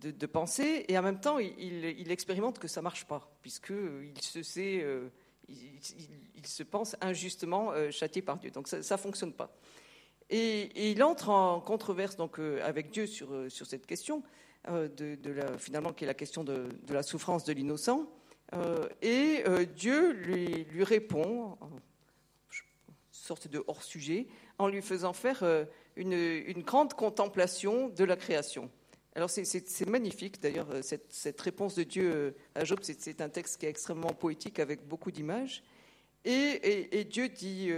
[0.00, 4.42] de, pensée, et en même temps, il, expérimente que ça marche pas, puisque il se
[4.42, 4.84] sait,
[5.48, 8.50] il, se pense injustement châtié par Dieu.
[8.50, 9.50] Donc ça, ne fonctionne pas.
[10.30, 14.22] Et, il entre en controverse donc, euh, avec Dieu sur, euh, sur cette question,
[14.68, 18.06] euh, de, la, finalement, qui est la question de, la souffrance de l'innocent.
[19.02, 19.44] et
[19.76, 21.58] Dieu lui, lui répond,
[23.10, 24.26] sorte de hors-sujet,
[24.58, 25.44] en lui faisant faire
[25.96, 28.70] une, une, grande contemplation de la création.
[29.18, 33.66] Alors c'est magnifique, d'ailleurs, cette, cette, réponse de Dieu à Job, c'est un texte qui
[33.66, 35.64] est extrêmement poétique avec beaucoup d'images.
[36.24, 37.72] Et, Dieu dit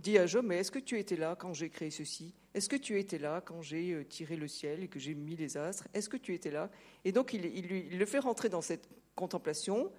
[0.00, 2.32] dit à Job, mais est-ce que tu étais là quand j'ai créé ceci?
[2.54, 5.36] Est-ce que tu étais là quand j'ai euh, tiré le ciel et que j'ai mis
[5.36, 5.86] les astres?
[5.92, 6.70] Est-ce que tu étais là?
[7.04, 9.92] Et donc il, il, le fait rentrer dans cette contemplation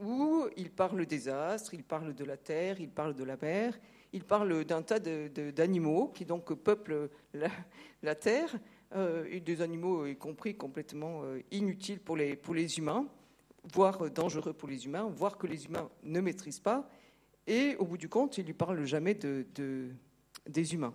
[0.00, 3.78] où il parle des astres, il parle de la terre, il parle de la mer,
[4.12, 7.10] il parle d'un tas d'animaux qui donc peuplent
[8.02, 8.54] la, terre,
[8.94, 13.06] et des animaux y compris complètement inutiles pour les, pour les humains,
[13.72, 16.88] voire dangereux pour les humains, voire que les humains ne maîtrisent pas.
[17.46, 19.46] Et au bout du compte, il lui parle jamais de,
[20.48, 20.94] des humains.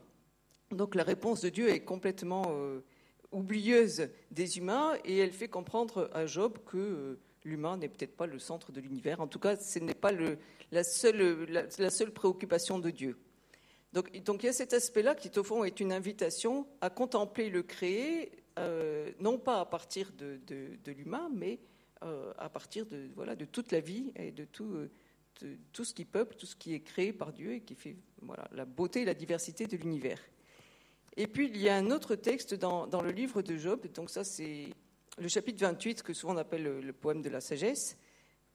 [0.71, 2.81] Donc la réponse de Dieu est complètement euh,
[3.31, 8.27] oublieuse des humains et elle fait comprendre à Job que euh, l'humain n'est peut-être pas
[8.27, 9.19] le centre de l'univers.
[9.19, 10.37] En tout cas, ce n'est pas le,
[10.71, 13.17] la, seule, la, seule, préoccupation de Dieu.
[13.93, 17.61] Donc, il y a cet aspect-là qui, au fond, est une invitation à contempler le
[17.61, 20.39] créé, euh, non pas à partir de,
[20.85, 21.59] l'humain, mais
[22.37, 26.73] à partir de, toute la vie et de tout ce qui peuple, tout ce qui
[26.73, 27.97] est créé par Dieu et qui fait
[28.53, 30.19] la beauté et la diversité de l'univers.
[31.17, 34.23] Et puis il y a un autre texte dans le livre de Job, donc ça
[34.23, 34.69] c'est
[35.17, 37.97] le chapitre 28 que souvent on appelle le, poème de la sagesse,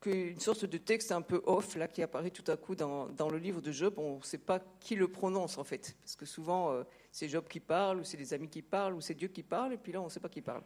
[0.05, 3.39] une sorte de texte un peu off là qui apparaît tout à coup dans, le
[3.39, 3.95] livre de Job.
[3.97, 7.47] On ne sait pas qui le prononce en fait, parce que souvent euh, c'est Job
[7.49, 9.93] qui parle, ou c'est des amis qui parlent, ou c'est Dieu qui parle, et puis
[9.93, 10.63] là on ne sait pas qui parle.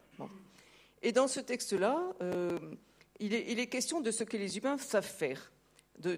[1.01, 2.57] Et dans ce texte-là, euh,
[3.19, 5.51] il, est, question de ce que les humains savent faire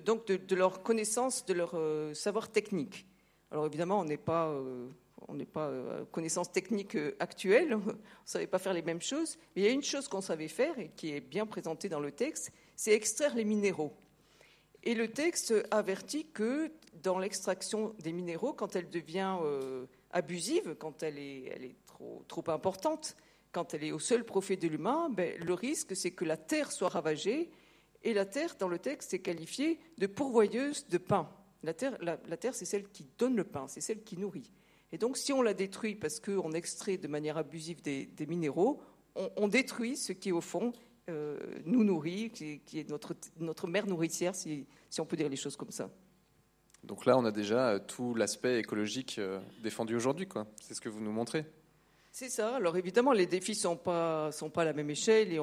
[0.06, 3.06] donc de, leur connaissance, de leur euh, savoir technique.
[3.52, 4.50] Alors évidemment, on n'est pas,
[5.28, 7.94] on n'est pas euh, connaissance technique actuelle, on ne
[8.26, 10.78] savait pas faire les mêmes choses, mais il y a une chose qu'on savait faire
[10.80, 13.94] et qui est bien présentée dans le texte, c'est extraire les minéraux.
[14.84, 19.38] Et le texte avertit que dans l'extraction des minéraux, quand elle devient
[20.12, 21.76] abusive, quand elle est,
[22.28, 23.16] trop, importante,
[23.52, 26.72] quand elle est au seul profit de l'humain, ben, le risque c'est que la terre
[26.72, 27.50] soit ravagée
[28.04, 31.30] et la terre, dans le texte, est qualifiée de pourvoyeuse de pain.
[31.64, 34.52] La terre, la, terre c'est celle qui donne le pain, c'est celle qui nourrit.
[34.92, 38.82] Et donc, si on la détruit parce qu'on extrait de manière abusive des, minéraux,
[39.16, 40.74] on, détruit ce qui, au fond,
[41.10, 45.36] euh, nous nourrit, qui, est notre, notre mère nourricière, si, si, on peut dire les
[45.36, 45.90] choses comme ça.
[46.84, 50.48] Donc là, on a déjà euh, tout l'aspect écologique euh, défendu aujourd'hui, quoi.
[50.62, 51.46] C'est ce que vous nous montrez.
[52.16, 52.58] C'est ça.
[52.58, 55.40] Alors évidemment, les défis sont pas sont pas à la même échelle et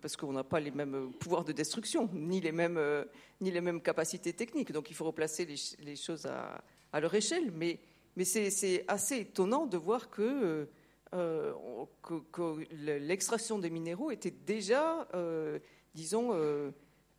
[0.00, 3.04] parce qu'on n'a pas les mêmes pouvoirs de destruction ni les mêmes euh,
[3.42, 4.72] ni les mêmes capacités techniques.
[4.72, 7.52] Donc il faut replacer les, choses à, à, leur échelle.
[7.52, 7.78] Mais
[8.16, 10.66] mais c'est assez étonnant de voir que,
[11.14, 11.52] euh,
[12.02, 15.58] que, l'extraction des minéraux était déjà, euh,
[15.94, 16.32] disons,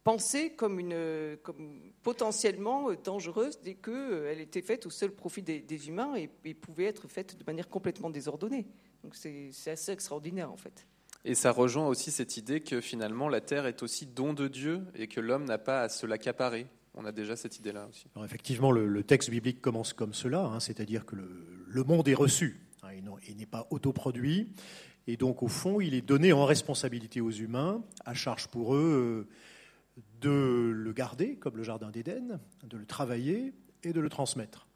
[0.04, 6.16] pensée comme une comme potentiellement dangereuse dès qu'elle était faite au seul profit des, humains
[6.16, 8.68] et, et pouvait être faite de manière complètement désordonnée.
[9.04, 10.88] Donc c'est assez extraordinaire en fait.
[11.26, 14.82] Et ça rejoint aussi cette idée que finalement la terre est aussi don de Dieu
[14.94, 16.68] et que l'homme n'a pas à se l'accaparer.
[16.94, 18.06] On a déjà cette idée-là aussi.
[18.16, 22.62] Alors effectivement, le, texte biblique commence comme cela, hein, c'est-à-dire que le, monde est reçu,
[22.86, 24.50] hein, il n'est pas autoproduit,
[25.08, 29.28] et donc au fond, il est donné en responsabilité aux humains, à charge pour eux
[29.98, 34.68] euh, de le garder, comme le Jardin d'Éden, de le travailler et de le transmettre.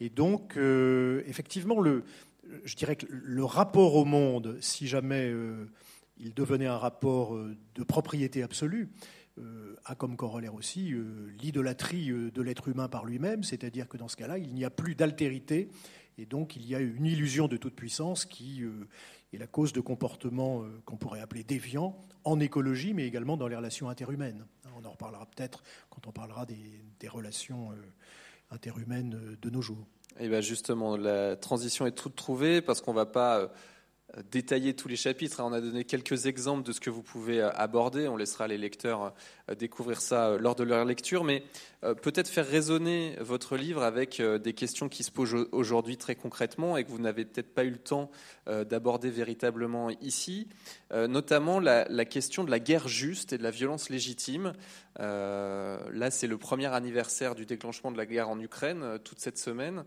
[0.00, 2.04] Et donc, euh, effectivement, le,
[2.64, 5.66] je dirais que le rapport au monde, si jamais euh,
[6.18, 8.90] il devenait un rapport de propriété absolue,
[9.86, 10.92] a comme corollaire aussi
[11.40, 14.94] l'idolâtrie de l'être humain par lui-même, c'est-à-dire que dans ce cas-là, il n'y a plus
[14.94, 15.70] d'altérité,
[16.18, 18.62] et donc il y a une illusion de toute puissance qui
[19.32, 23.56] est la cause de comportements qu'on pourrait appeler déviants en écologie, mais également dans les
[23.56, 24.46] relations interhumaines.
[24.76, 27.70] On en reparlera peut-être quand on parlera des, relations
[28.50, 29.86] interhumaines de nos jours.
[30.20, 33.48] Et bien justement, la transition est toute trouvée parce qu'on ne va pas euh,
[34.30, 35.42] détailler tous les chapitres.
[35.42, 38.08] On a donné quelques exemples de ce que vous pouvez euh, aborder.
[38.08, 39.14] On laissera les lecteurs
[39.48, 41.24] euh, découvrir ça lors de leur lecture.
[41.24, 41.42] Mais
[42.00, 46.84] peut-être faire résonner votre livre avec des questions qui se posent aujourd'hui très concrètement et
[46.84, 48.08] que vous n'avez peut-être pas eu le temps
[48.46, 50.46] d'aborder véritablement ici.
[50.92, 54.52] Notamment la, question de la guerre juste et de la violence légitime.
[54.98, 59.84] Là, c'est le premier anniversaire du déclenchement de la guerre en Ukraine, toute cette semaine.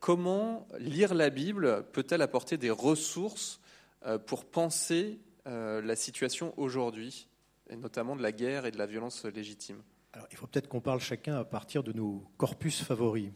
[0.00, 3.60] Comment lire la Bible peut-elle apporter des ressources
[4.06, 7.28] euh, pour penser euh, la situation aujourd'hui,
[7.70, 9.82] et notamment de la guerre et de la violence légitime?
[10.30, 13.30] Il faut peut-être qu'on parle chacun à partir de nos corpus favoris.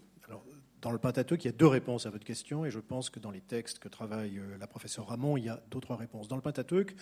[0.80, 3.20] Dans le Pentateuque, il y a deux réponses à votre question, et je pense que
[3.20, 6.28] dans les textes que travaille euh, la professeure Ramon, il y a d'autres réponses.
[6.28, 6.94] Dans le Pentateuque,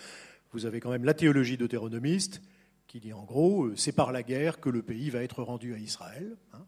[0.51, 2.41] vous avez quand même la théologie deutéronomiste,
[2.89, 5.77] qui dit en gros, c'est par la guerre que le pays va être rendu à
[5.77, 6.35] Israël.
[6.53, 6.65] Hein.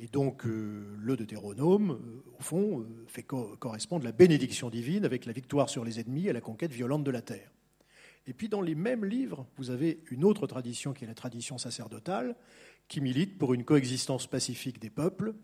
[0.00, 5.26] Et donc, euh, le Deutéronome, euh, au fond, euh, fait correspondre la bénédiction divine avec
[5.26, 7.50] la victoire sur les ennemis et la conquête violente de la terre.
[8.26, 11.56] Et puis, dans les mêmes livres, vous avez une autre tradition qui est la tradition
[11.56, 12.36] sacerdotale,
[12.86, 15.34] qui milite pour une coexistence pacifique des peuples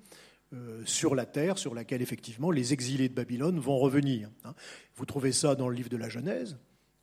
[0.84, 4.30] sur la terre, sur laquelle effectivement les exilés de Babylone vont revenir.
[4.44, 4.54] Hein.
[4.94, 6.58] Vous trouvez ça dans le livre de la Genèse,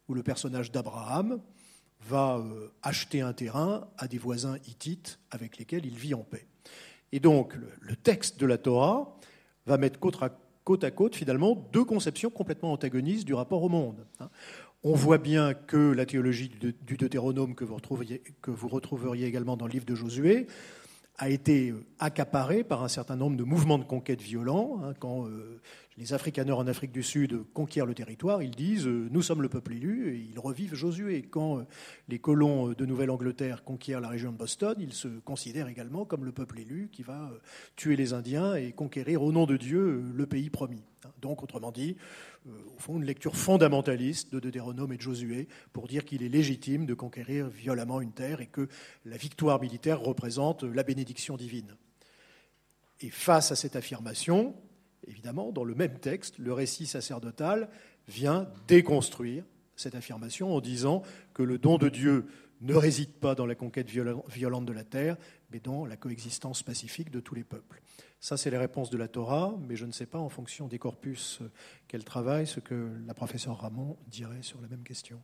[0.07, 1.41] où le personnage d'Abraham
[2.07, 2.43] va
[2.81, 6.47] acheter un terrain à des voisins hittites avec lesquels il vit en paix.
[7.11, 9.17] Et donc, le, texte de la Torah
[9.65, 10.23] va mettre côte
[10.83, 14.05] à, côte finalement, deux conceptions complètement antagonistes du rapport au monde.
[14.19, 14.29] Hein.
[14.83, 19.55] On voit bien que la théologie du Deutéronome, que vous, retrouveriez, que vous retrouveriez également
[19.55, 20.47] dans le livre de Josué,
[21.17, 24.81] a été accaparée par un certain nombre de mouvements de conquête violents.
[24.83, 25.61] Hein, quand euh,
[25.97, 29.49] les Afrikaners en Afrique du Sud conquièrent le territoire, ils disent euh, Nous sommes le
[29.49, 31.21] peuple élu, et ils revivent Josué.
[31.21, 31.67] Quand euh,
[32.07, 36.31] les colons de Nouvelle-Angleterre conquièrent la région de Boston, ils se considèrent également comme le
[36.31, 37.39] peuple élu qui va euh,
[37.75, 40.83] tuer les Indiens et conquérir au nom de Dieu le pays promis.
[41.19, 41.97] Donc, autrement dit,
[42.47, 46.85] au fond, une lecture fondamentaliste de Deutéronome et de Josué pour dire qu'il est légitime
[46.85, 48.67] de conquérir violemment une terre et que
[49.05, 51.75] la victoire militaire représente la bénédiction divine.
[52.99, 54.53] Et face à cette affirmation,
[55.07, 57.69] évidemment, dans le même texte, le récit sacerdotal
[58.07, 59.43] vient déconstruire
[59.75, 62.27] cette affirmation en disant que le don de Dieu
[62.61, 65.17] ne réside pas dans la conquête violente de la terre,
[65.51, 67.81] mais dans la coexistence pacifique de tous les peuples.
[68.19, 70.77] Ça, c'est les réponses de la Torah, mais je ne sais pas, en fonction des
[70.77, 71.39] corpus
[71.87, 75.21] qu'elle travaille, ce que la professeure Ramon dirait sur la même question.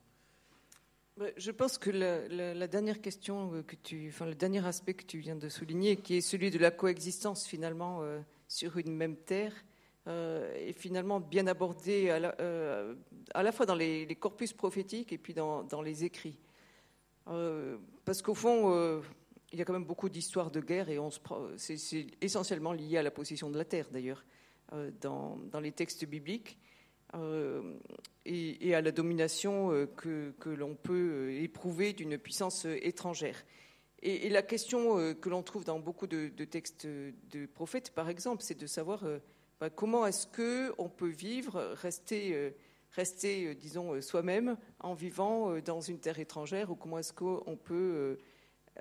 [1.35, 5.35] Je pense que la, dernière question que tu, enfin, le dernier aspect que tu viens
[5.35, 9.53] de souligner, qui est celui de la coexistence finalement euh, sur une même terre,
[10.07, 12.95] euh, est finalement bien abordé à la, euh,
[13.33, 16.39] à la fois dans les, corpus prophétiques et puis dans, les écrits.
[17.27, 19.01] Euh, parce qu'au fond,
[19.51, 20.97] il y a quand même beaucoup d'histoires de guerre et
[21.57, 24.23] c'est, essentiellement lié à la possession de la terre d'ailleurs
[25.01, 26.57] dans, les textes bibliques.
[28.25, 33.43] Et, à la domination que l'on peut éprouver d'une puissance étrangère.
[34.03, 38.57] Et, la question que l'on trouve dans beaucoup de, textes de prophètes, par exemple, c'est
[38.57, 39.03] de savoir
[39.59, 42.51] bah, comment est-ce qu'on peut vivre, rester, euh,
[42.91, 47.57] rester euh, disons, euh, soi-même en vivant dans une terre étrangère, ou comment est-ce qu'on
[47.57, 48.19] peut,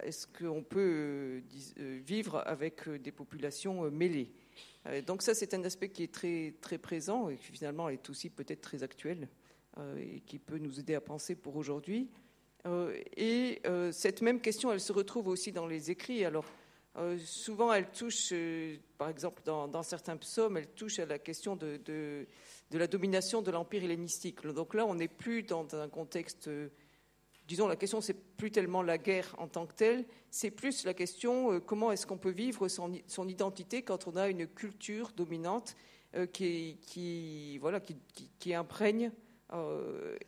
[0.02, 1.42] est-ce qu'on peut
[1.76, 4.32] vivre avec des populations mêlées
[5.04, 8.30] donc ça, c'est un aspect qui est très, très présent et qui finalement est aussi
[8.30, 9.28] peut-être très actuel
[9.98, 12.08] et qui peut nous aider à penser pour aujourd'hui.
[13.16, 13.62] Et
[13.92, 16.24] cette même question, elle se retrouve aussi dans les écrits.
[16.24, 16.44] Alors,
[16.98, 21.54] euh, souvent, elle touche, euh, par exemple, dans, certains psaumes, elle touche à la question
[21.54, 22.26] de,
[22.72, 24.46] la domination de l'empire hellénistique.
[24.46, 26.68] Donc là, on n'est plus dans un contexte, euh,
[27.46, 30.94] disons, la question, c'est plus tellement la guerre en tant que telle, c'est plus la
[30.94, 35.76] question comment est-ce qu'on peut vivre son, identité quand on a une culture dominante
[36.32, 39.12] qui, voilà, qui, imprègne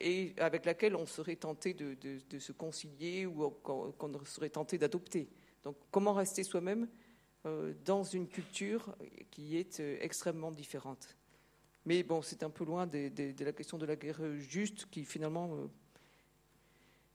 [0.00, 5.28] et avec laquelle on serait tenté de, se concilier ou qu'on serait tenté d'adopter.
[5.64, 6.88] Donc comment rester soi-même
[7.46, 8.94] euh, dans une culture
[9.30, 11.16] qui est euh, extrêmement différente?
[11.84, 13.10] Mais bon, c'est un peu loin de,
[13.44, 15.66] la question de la guerre juste qui finalement euh,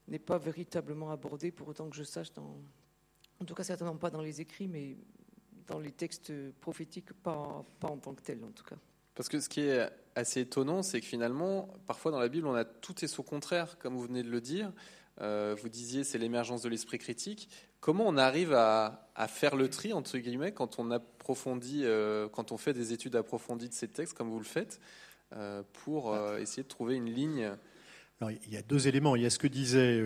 [0.07, 2.57] n'est pas véritablement abordée pour autant que je sache, dans,
[3.39, 4.97] en tout cas certainement pas dans les écrits, mais
[5.67, 8.77] dans les textes prophétiques, pas, pas en tant que tel en tout cas.
[9.15, 12.55] Parce que ce qui est assez étonnant, c'est que finalement, parfois dans la Bible, on
[12.55, 14.71] a tout et son contraire, comme vous venez de le dire.
[15.21, 17.49] Euh, vous disiez c'est l'émergence de l'esprit critique.
[17.79, 22.57] Comment on arrive à, faire le tri entre guillemets quand on approfondit, euh, quand on
[22.57, 24.79] fait des études approfondies de ces textes comme vous le faites,
[25.35, 27.51] euh, pour essayer de trouver une ligne
[28.21, 29.15] Alors, il y a deux éléments.
[29.15, 30.01] Il y a ce que disait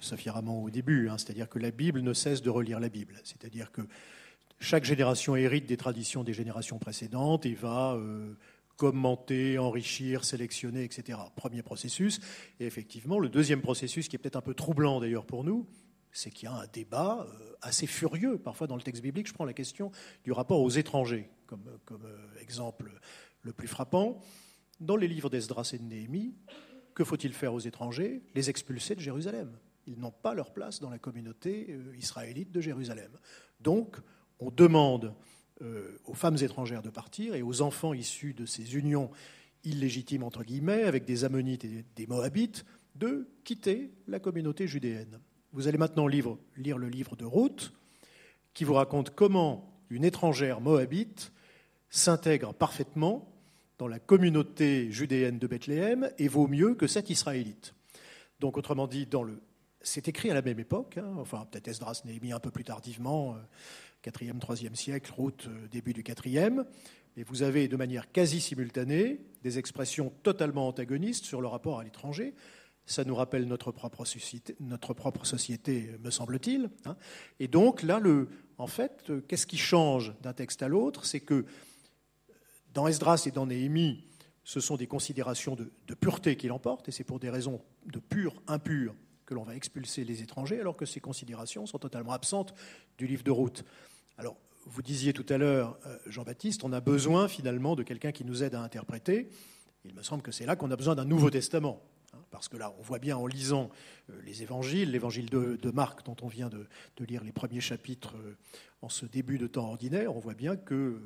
[0.00, 3.20] Sophie Ramon au début, hein, c'est-à-dire que la Bible ne cesse de relire la Bible.
[3.22, 3.82] C'est-à-dire que
[4.60, 7.98] chaque génération hérite des traditions des générations précédentes et va
[8.78, 11.18] commenter, enrichir, sélectionner, etc.
[11.36, 12.20] Premier processus.
[12.60, 15.66] Et effectivement, le deuxième processus, qui est peut-être un peu troublant d'ailleurs pour nous,
[16.12, 19.26] c'est qu'il y a un débat euh, assez furieux, parfois dans le texte biblique.
[19.26, 19.90] Je prends la question
[20.24, 22.90] du rapport aux étrangers comme, comme euh, exemple
[23.42, 24.20] le plus frappant.
[24.80, 26.36] Dans les livres d'Esdras et de Néhémie,
[26.94, 28.22] que faut-il faire aux étrangers?
[28.36, 29.58] Les expulser de Jérusalem.
[29.86, 33.10] Ils n'ont pas leur place dans la communauté euh, israélite de Jérusalem.
[33.60, 33.96] Donc,
[34.40, 35.14] on demande
[35.62, 39.10] euh, aux femmes étrangères de partir et aux enfants issus de ces unions
[39.64, 42.64] illégitimes, entre guillemets, avec des Ammonites et des Moabites,
[42.94, 45.20] de quitter la communauté judéenne.
[45.52, 47.72] Vous allez maintenant lire, le livre de Ruth,
[48.54, 51.32] qui vous raconte comment une étrangère moabite
[51.90, 53.32] s'intègre parfaitement
[53.78, 57.74] dans la communauté judéenne de Bethléem et vaut mieux que cette israélite.
[58.40, 59.24] Donc, autrement dit, dans
[59.80, 63.34] c'est écrit à la même époque, hein, enfin peut-être Esdras Néhémie un peu plus tardivement,
[63.34, 63.38] euh,
[64.04, 66.64] 4e, 3e siècle, route euh, début du 4e.
[67.16, 71.84] Et vous avez de manière quasi simultanée des expressions totalement antagonistes sur le rapport à
[71.84, 72.34] l'étranger.
[72.86, 74.56] Ça nous rappelle notre propre société,
[76.00, 76.70] me semble-t-il.
[76.86, 76.96] Hein.
[77.38, 78.00] Et donc là,
[78.56, 81.04] en fait, qu'est-ce qui change d'un texte à l'autre?
[81.04, 81.44] C'est que
[82.72, 84.04] dans Esdras et dans Néhémie,
[84.44, 87.98] ce sont des considérations de, de pureté qui l'emportent, et c'est pour des raisons de
[87.98, 88.94] pur, impur
[89.28, 92.54] que l'on va expulser les étrangers, alors que ces considérations sont totalement absentes
[92.96, 93.62] du livre de route.
[94.16, 98.24] Alors, vous disiez tout à l'heure, euh, Jean-Baptiste, on a besoin finalement de quelqu'un qui
[98.24, 99.28] nous aide à interpréter.
[99.84, 101.82] Il me semble que c'est là qu'on a besoin d'un Nouveau Testament.
[102.14, 103.68] Hein, parce que là, on voit bien en lisant
[104.08, 106.66] euh, les évangiles, l'évangile de, Marc, dont on vient de,
[107.06, 108.34] lire les premiers chapitres euh,
[108.80, 111.02] en ce début de temps ordinaire, on voit bien que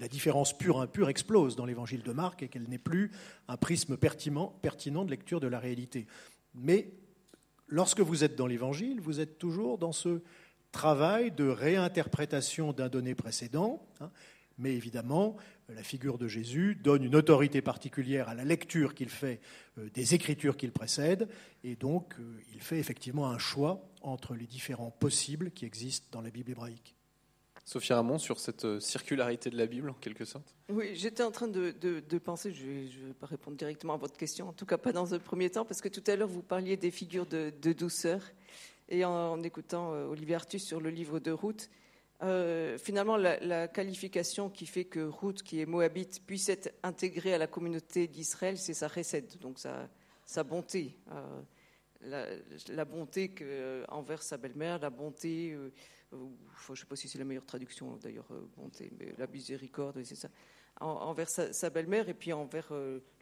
[0.00, 3.12] la différence pure impure explose dans l'évangile de Marc et qu'elle n'est plus
[3.46, 6.08] un prisme pertinent, pertinent de lecture de la réalité.
[6.54, 6.90] Mais
[7.74, 10.22] lorsque vous êtes dans l'évangile, vous êtes toujours dans ce
[10.70, 13.84] travail de réinterprétation d'un donné précédent.
[14.00, 14.10] Hein.
[14.58, 15.36] mais évidemment,
[15.68, 19.40] la figure de Jésus donne une autorité particulière à la lecture qu'il fait
[19.78, 21.28] euh, des écritures qu'il précède,
[21.64, 26.20] et donc euh, il fait effectivement un choix entre les différents possibles qui existent dans
[26.20, 26.93] la Bible hébraïque.
[27.64, 30.54] Sophie Ramon, sur cette euh, circularité de la Bible, en quelque sorte?
[30.68, 31.72] Oui, j'étais en train de,
[32.18, 35.14] penser, je ne vais, pas répondre directement à votre question, en tout cas pas dans
[35.14, 38.20] un premier temps, parce que tout à l'heure vous parliez des figures de, douceur,
[38.88, 41.70] et en, écoutant Olivier Artus sur le livre de Ruth,
[42.22, 47.38] euh, finalement, la, qualification qui fait que Ruth, qui est moabite, puisse être intégrée à
[47.38, 50.96] la communauté d'Israël, c'est sa recette, donc sa, bonté.
[51.12, 55.56] Euh, la, bonté euh, envers sa belle-mère, la bonté,
[56.66, 60.14] je ne sais pas si c'est la meilleure traduction d'ailleurs, bonté, mais la miséricorde, c'est
[60.14, 60.28] ça,
[60.80, 62.72] envers sa, belle-mère et puis envers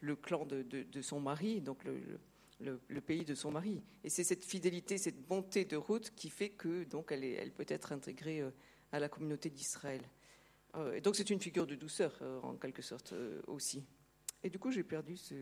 [0.01, 2.01] le clan de, de, son mari, donc le,
[2.61, 3.83] le, le, pays de son mari.
[4.05, 7.53] Et c'est cette fidélité, cette bonté de Ruth qui fait que donc elle, est, elle
[7.53, 8.43] peut être intégrée
[8.93, 10.03] à la communauté d'Israël.
[10.77, 13.85] Euh, et donc c'est une figure de douceur euh, en quelque sorte euh, aussi.
[14.45, 15.35] Et du coup, j'ai perdu ce.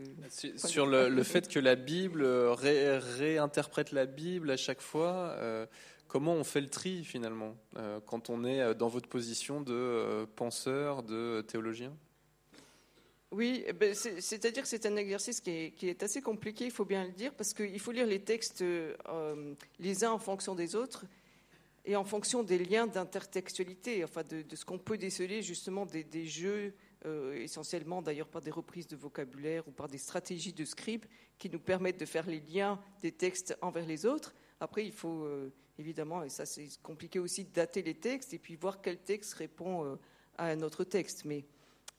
[0.56, 5.66] Sur le, fait que la Bible réinterprète la Bible à chaque fois,
[6.10, 7.56] comment on fait le tri finalement
[8.06, 11.96] quand on est dans votre position de penseur, de théologien?
[13.30, 17.04] Oui, eh ben, c'est-à-dire que c'est un exercice qui est, assez compliqué, il faut bien
[17.04, 18.64] le dire, parce qu'il faut lire les textes
[19.78, 21.06] les uns en fonction des autres,
[21.84, 26.74] et en fonction des liens d'intertextualité, enfin de, ce qu'on peut déceler justement des, jeux,
[27.06, 31.04] euh, essentiellement d'ailleurs par des reprises de vocabulaire ou par des stratégies de scribe
[31.38, 34.34] qui nous permettent de faire les liens des textes envers les autres.
[34.60, 38.56] Après, il faut euh, évidemment, et ça c'est compliqué aussi, dater les textes et puis
[38.56, 39.96] voir quel texte répond euh,
[40.38, 41.24] à un autre texte.
[41.24, 41.44] Mais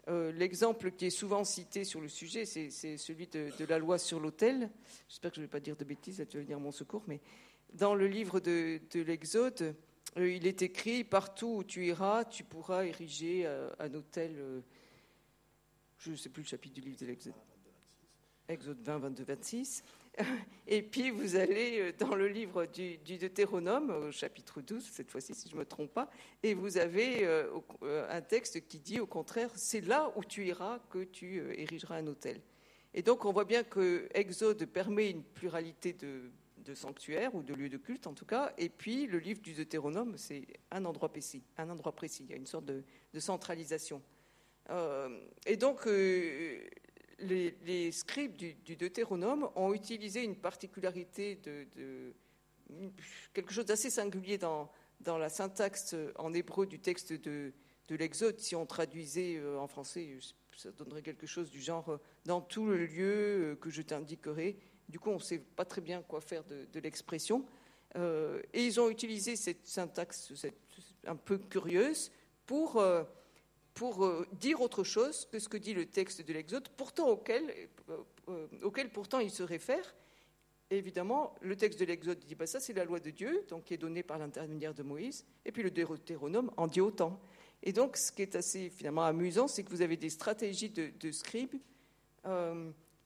[0.07, 4.19] l'exemple qui est souvent cité sur le sujet, c'est celui de, de, la loi sur
[4.19, 4.69] l'autel.
[5.07, 7.21] J'espère que je ne vais pas dire de bêtises, tu vas venir mon secours, mais
[7.73, 9.75] dans le livre de, l'Exode,
[10.17, 13.89] euh, il est écrit Partout où tu iras, tu pourras ériger euh, un.
[14.17, 14.61] Euh,
[15.97, 17.33] je ne sais plus le chapitre du livre de l'Exode.
[18.47, 19.83] Exode 20, 22, 26.
[20.67, 25.49] Et puis vous allez dans le livre du, Deutéronome, au chapitre 12, cette fois-ci, si
[25.49, 26.09] je ne me trompe pas,
[26.43, 27.27] et vous avez
[28.09, 32.07] un texte qui dit au contraire c'est là où tu iras que tu érigeras un
[32.07, 32.41] hôtel.
[32.93, 36.31] Et donc on voit bien que Exode permet une pluralité de
[36.61, 38.53] de sanctuaire ou de lieu de culte en tout cas.
[38.57, 42.23] Et puis le livre du Deutéronome, c'est un endroit précis, un endroit précis.
[42.25, 42.83] Il y a une sorte de,
[43.19, 44.01] centralisation.
[44.69, 46.59] Euh, et donc euh,
[47.21, 52.13] les, scribes du, Deutéronome ont utilisé une particularité de,
[53.33, 54.69] quelque chose d'assez singulier dans,
[55.05, 57.53] la syntaxe en hébreu du texte de,
[57.87, 58.39] de l'Exode.
[58.39, 60.17] Si on traduisait euh, en français,
[60.55, 64.57] ça donnerait quelque chose du genre dans tout le lieu que je t'indiquerai
[64.91, 67.45] du coup, on ne sait pas très bien quoi faire de, l'expression.
[67.95, 70.33] Euh, et ils ont utilisé cette syntaxe
[71.07, 72.11] un peu curieuse
[72.45, 73.03] pour, euh,
[73.73, 77.69] pour euh, dire autre chose que ce que dit le texte de l'Exode, pourtant auquel,
[78.63, 79.95] auquel pourtant il se réfère.
[80.69, 83.73] évidemment, le texte de l'Exode dit bah, ça, c'est la loi de Dieu, donc qui
[83.73, 87.19] est donnée par l'intermédiaire de Moïse, et puis le Deutéronome en dit autant.
[87.63, 91.11] Et donc, ce qui est assez finalement amusant, c'est que vous avez des stratégies de,
[91.11, 91.55] scribes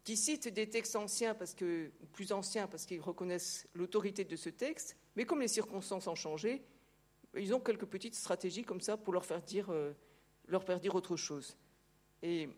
[0.05, 4.49] qui citent des textes anciens, parce que, plus anciens, parce qu'ils reconnaissent l'autorité de ce
[4.49, 6.63] texte, mais comme les circonstances ont changé,
[7.36, 9.93] ils ont quelques petites stratégies comme ça pour leur faire dire, euh,
[10.48, 11.58] leur faire dire autre chose.
[12.22, 12.50] Et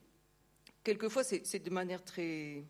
[0.84, 2.64] quelquefois, c'est de manière très,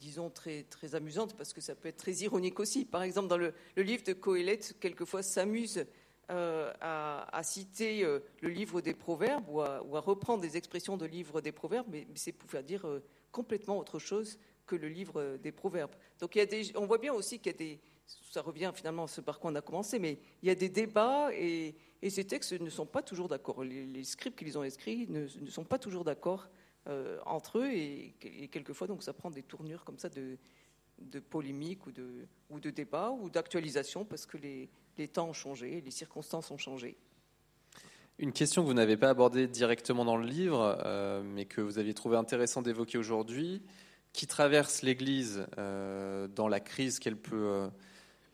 [0.00, 2.84] disons, très, très amusante, parce que ça peut être très ironique aussi.
[2.84, 5.84] Par exemple, dans le, livre de Coëlette, quelquefois s'amuse
[6.30, 11.40] euh, à, citer euh, le livre des Proverbes ou à, reprendre des expressions de livre
[11.40, 12.86] des Proverbes, mais, c'est pour faire dire
[13.30, 15.94] complètement autre chose que le livre des Proverbes.
[16.20, 18.70] Donc il y a des, on voit bien aussi qu'il y a des, ça revient
[18.74, 21.74] finalement à ce par quoi on a commencé, mais il y a des débats et,
[22.10, 23.62] ces textes ne sont pas toujours d'accord.
[23.62, 26.48] Les, scripts qu'ils ont écrits ne, sont pas toujours d'accord
[26.88, 28.14] euh, entre eux et,
[28.50, 30.36] quelquefois donc ça prend des tournures comme ça de,
[30.98, 34.68] de polémique ou de, ou de débat ou d'actualisation parce que les,
[35.08, 36.96] temps ont changé, les circonstances ont changé.
[38.18, 41.78] Une question que vous n'avez pas abordée directement dans le livre, euh, mais que vous
[41.78, 43.62] aviez trouvé intéressant d'évoquer aujourd'hui,
[44.12, 47.70] qui traverse l'Église euh, dans la crise qu'elle peut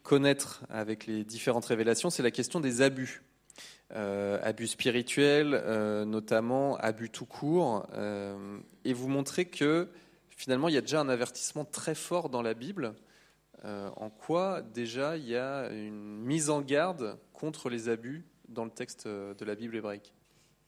[0.02, 3.22] connaître avec les différentes révélations, c'est la question des abus.
[3.90, 5.62] Abus spirituels,
[6.06, 7.86] notamment abus tout court,
[8.84, 9.88] et vous montrez que
[10.28, 12.94] finalement il y a déjà un avertissement très fort dans la Bible.
[13.64, 18.70] en quoi déjà il y a une mise en garde contre les abus dans le
[18.70, 20.12] texte de la Bible hébraïque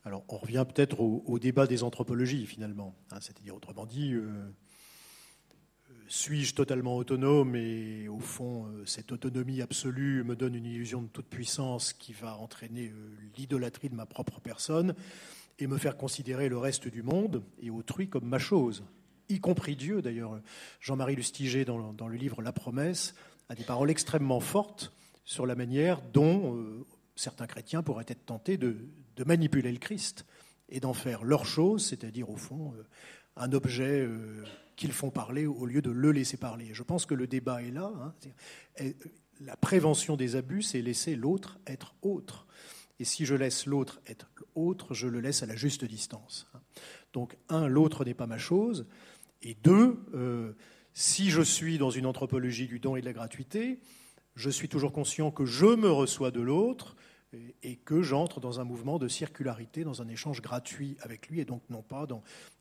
[0.05, 2.95] alors, on revient peut-être au, débat des anthropologies, finalement.
[3.11, 4.51] Hein, c'est-à-dire, autrement dit, euh, euh,
[6.11, 11.07] suis-je totalement autonome et, au fond, euh, cette autonomie absolue me donne une illusion de
[11.07, 12.93] toute puissance qui va entraîner
[13.37, 14.95] l'idolâtrie de ma propre personne
[15.61, 18.83] et me faire considérer le reste du monde et autrui comme ma chose,
[19.29, 20.03] y compris Dieu.
[20.03, 20.41] D'ailleurs,
[20.81, 23.15] Jean-Marie Lustiger, dans, le livre La promesse,
[23.49, 24.93] a des paroles extrêmement fortes
[25.25, 26.85] sur la manière dont
[27.21, 28.77] certains chrétiens pourraient être tentés de,
[29.27, 30.25] manipuler le Christ
[30.71, 32.83] et d'en faire leur chose, c'est-à-dire au fond euh,
[33.37, 34.45] un objet euh,
[34.81, 36.71] qu'ils font parler au lieu de le laisser parler.
[36.73, 37.93] Je pense que le débat est là.
[38.01, 38.15] Hein.
[39.43, 42.47] la prévention des abus, c'est laisser l'autre être autre.
[42.99, 46.49] Et si je laisse l'autre être autre, je le laisse à la juste distance.
[46.55, 46.61] Hein.
[47.13, 48.87] Donc, un, l'autre n'est pas ma chose.
[49.43, 50.55] Et deux, euh,
[50.95, 53.81] si je suis dans une anthropologie du don et de la gratuité,
[54.35, 56.97] je suis toujours conscient que je me reçois de l'autre,
[57.63, 61.45] et que j'entre dans un mouvement de circularité, dans un échange gratuit avec lui, et
[61.45, 62.07] donc non pas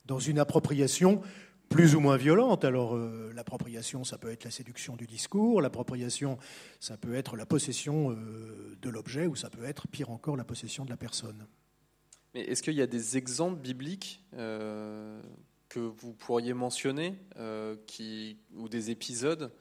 [0.05, 1.21] dans une appropriation
[1.69, 2.65] plus ou moins violente.
[2.65, 6.37] Alors euh, l'appropriation, ça peut être la séduction du discours, l'appropriation,
[6.79, 10.43] ça peut être la possession euh, de l'objet, ou ça peut être, pire encore, la
[10.43, 11.45] possession de la personne.
[12.33, 15.21] Mais est-ce qu'il y a des exemples bibliques euh,
[15.69, 19.51] que vous pourriez mentionner, ou des épisodes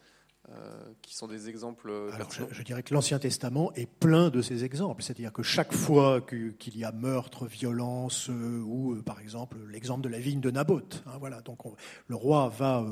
[1.03, 5.03] qui sont des exemples Alors, je, dirais que l'Ancien Testament est plein de ces exemples.
[5.03, 10.03] C'est-à-dire que chaque fois qu'il y a meurtre, violence, euh, ou euh, par exemple l'exemple
[10.03, 11.61] de la vigne de Naboth, hein, voilà, donc
[12.07, 12.85] le roi va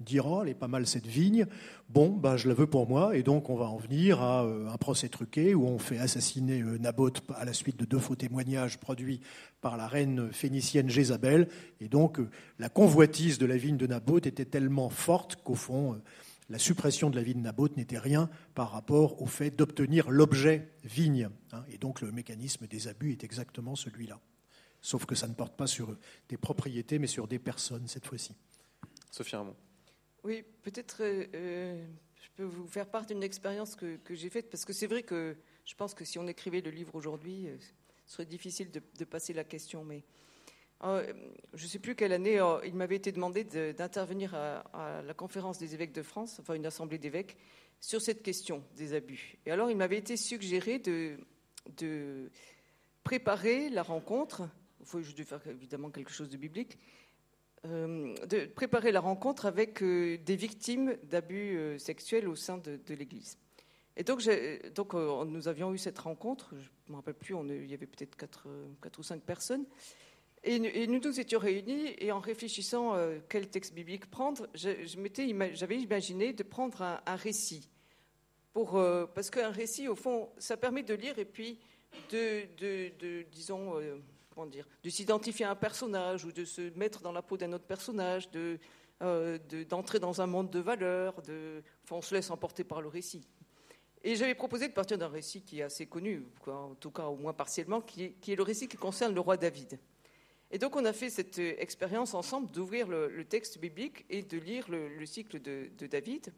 [0.00, 1.46] dire Oh, elle est pas mal cette vigne,
[1.88, 4.76] bon, bah, je la veux pour moi, et donc on va en venir à un
[4.76, 9.20] procès truqué où on fait assassiner Naboth à la suite de deux faux témoignages produits
[9.60, 11.48] par la reine phénicienne Jézabel,
[11.80, 12.18] et donc
[12.58, 16.00] la convoitise de la vigne de Naboth était tellement forte qu'au fond,
[16.48, 21.28] la suppression de la vigne Naboth n'était rien par rapport au fait d'obtenir l'objet vigne.
[21.52, 21.64] Hein.
[21.68, 24.20] et donc le mécanisme des abus est exactement celui-là.
[24.80, 25.96] Sauf que ça ne porte pas sur
[26.28, 28.34] des propriétés, mais sur des personnes cette fois-ci.
[29.10, 29.56] Sophie Ramon.
[30.22, 31.86] Oui, peut-être euh, euh,
[32.22, 35.36] je peux vous faire part d'une expérience que, j'ai faite, parce que c'est vrai que
[35.64, 37.56] je pense que si on écrivait le livre aujourd'hui, euh,
[38.06, 39.84] ce serait difficile de, de passer la question.
[39.84, 40.04] Mais
[40.84, 41.12] euh,
[41.54, 45.58] je ne sais plus quelle année, euh, il m'avait été demandé d'intervenir à, la conférence
[45.58, 47.36] des évêques de France, enfin une assemblée d'évêques,
[47.80, 49.36] sur cette question des abus.
[49.46, 52.30] Et alors, il m'avait été suggéré de,
[53.04, 54.48] préparer la rencontre,
[54.80, 56.78] il faut je faire évidemment quelque chose de biblique,
[57.64, 63.38] euh, de préparer la rencontre avec des victimes d'abus sexuels au sein de, l'Église.
[63.96, 64.22] Et donc,
[64.94, 68.48] nous avions eu cette rencontre, je ne me rappelle plus, il y avait peut-être 4,
[68.82, 69.64] 4 ou 5 personnes.
[70.46, 76.32] Et, nous nous étions réunis et en réfléchissant euh, quel texte biblique prendre, j'avais imaginé
[76.32, 77.68] de prendre un, récit.
[78.56, 81.58] Euh, parce qu'un récit, au fond, ça permet de lire et puis
[82.12, 83.96] de, disons, euh,
[84.32, 87.52] comment dire, de s'identifier à un personnage ou de se mettre dans la peau d'un
[87.52, 88.60] autre personnage, de,
[89.68, 91.22] d'entrer dans un monde de valeurs.
[91.22, 93.26] De, on se laisse emporter par le récit.
[94.04, 97.16] Et j'avais proposé de partir d'un récit qui est assez connu, en tout cas au
[97.16, 99.80] moins partiellement, qui est le récit qui concerne le roi David.
[100.50, 104.38] Et donc on a fait cette euh, expérience ensemble d'ouvrir le, texte biblique et de
[104.38, 106.32] lire le, cycle de, David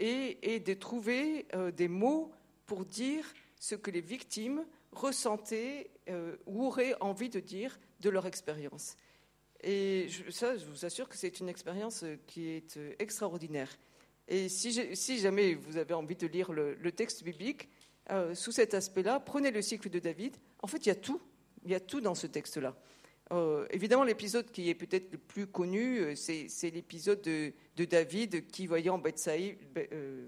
[0.00, 2.32] et, de trouver euh, des mots
[2.66, 8.26] pour dire ce que les victimes ressentaient euh, ou auraient envie de dire de leur
[8.26, 8.96] expérience.
[9.62, 13.70] Et ça, je vous assure que c'est une expérience qui est extraordinaire.
[14.28, 14.72] Et si,
[15.18, 17.70] jamais vous avez envie de lire le, texte biblique,
[18.34, 20.36] sous cet aspect-là, prenez le cycle de David.
[20.58, 21.22] En fait, il y a tout.
[21.64, 22.76] Il y a tout dans ce texte-là.
[23.32, 27.52] Euh, évidemment, l'épisode qui est peut-être le plus connu, euh, c'est l'épisode de,
[27.84, 29.58] David qui, voyant Bethsabée,
[29.92, 30.26] euh,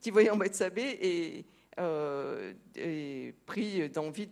[0.00, 1.44] qui voyant Bethsabée
[1.78, 4.26] euh, est, pris d'envie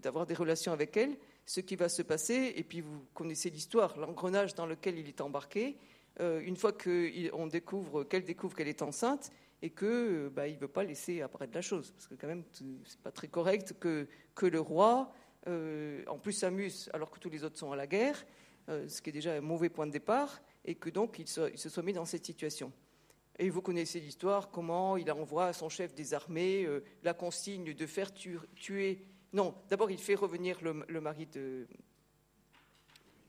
[0.00, 3.98] d'avoir des relations avec elle, ce qui va se passer, et puis vous connaissez l'histoire,
[3.98, 5.76] l'engrenage dans lequel il est embarqué,
[6.20, 10.68] une fois qu'on découvre, qu'elle découvre qu'elle est enceinte, et que bah, il ne veut
[10.68, 14.06] pas laisser apparaître la chose, parce que quand même, c'est pas très correct que
[14.46, 15.12] le roi
[15.48, 18.24] euh, en plus s'amuse alors que tous les autres sont à la guerre,
[18.68, 21.56] euh, ce qui est déjà un mauvais point de départ, et que donc il se,
[21.56, 22.72] soit mis dans cette situation.
[23.38, 27.74] Et vous connaissez l'histoire, comment il envoie à son chef des armées euh, la consigne
[27.74, 29.04] de faire tuer.
[29.32, 31.66] Non, d'abord il fait revenir le, mari de.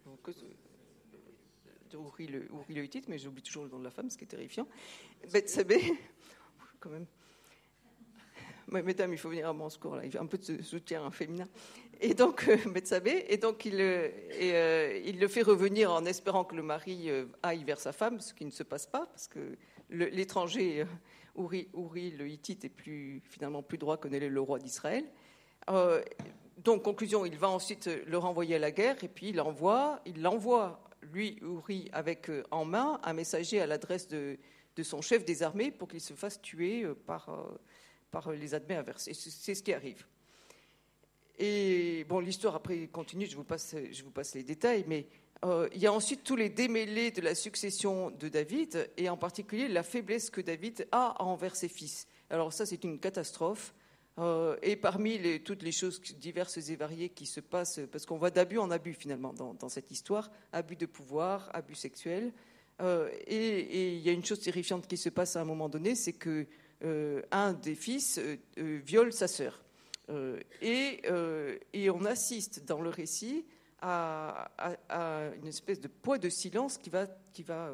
[0.05, 2.47] de Uri le,
[3.07, 4.68] mais j'oublie toujours le nom de la femme, ce qui est terrifiant.
[5.32, 5.93] Bethsabée,
[6.80, 7.07] quand même.
[8.82, 10.06] Mesdames, il faut venir à mon secours, là.
[10.06, 11.48] il a un peu de soutien féminin.
[12.02, 12.58] Et donc, euh,
[13.30, 17.10] et donc il, euh, et, il le fait revenir en espérant que le mari
[17.42, 19.40] aille vers sa femme, ce qui ne se passe pas, parce que
[19.90, 20.86] l'étranger,
[21.36, 21.68] Ouri,
[22.18, 25.06] le Hittite, est finalement plus droit que le roi d'Israël.
[26.58, 30.22] donc, conclusion, il va ensuite le renvoyer à la guerre, et puis il l'envoie, il
[30.22, 34.38] l'envoie, lui, Ouri, avec en main un messager à l'adresse de,
[34.82, 37.58] son chef des armées pour qu'il se fasse tuer euh, par, euh,
[38.14, 39.14] par les admets inversés.
[39.16, 40.05] C'est ce qui arrive.
[41.39, 45.07] Et bon, l'histoire après continue, je vous passe, je vous passe les détails, mais
[45.43, 49.18] euh, il y a ensuite tous les démêlés de la succession de David, et en
[49.18, 52.07] particulier la faiblesse que David a envers ses fils.
[52.30, 53.74] Alors ça, c'est une catastrophe.
[54.61, 58.59] et parmi toutes les choses diverses et variées qui se passent, parce qu'on voit d'abus
[58.59, 62.32] en abus finalement dans, cette histoire, abus de pouvoir, abus sexuels,
[62.82, 65.95] euh, et il y a une chose terrifiante qui se passe à un moment donné,
[65.95, 66.45] c'est que euh,
[67.32, 68.38] un des fils euh,
[68.86, 69.62] viole sa sœur.
[70.62, 71.02] Et,
[71.90, 73.46] on assiste dans le récit
[73.82, 74.50] à,
[75.42, 77.72] une espèce de poids de silence qui va, qui va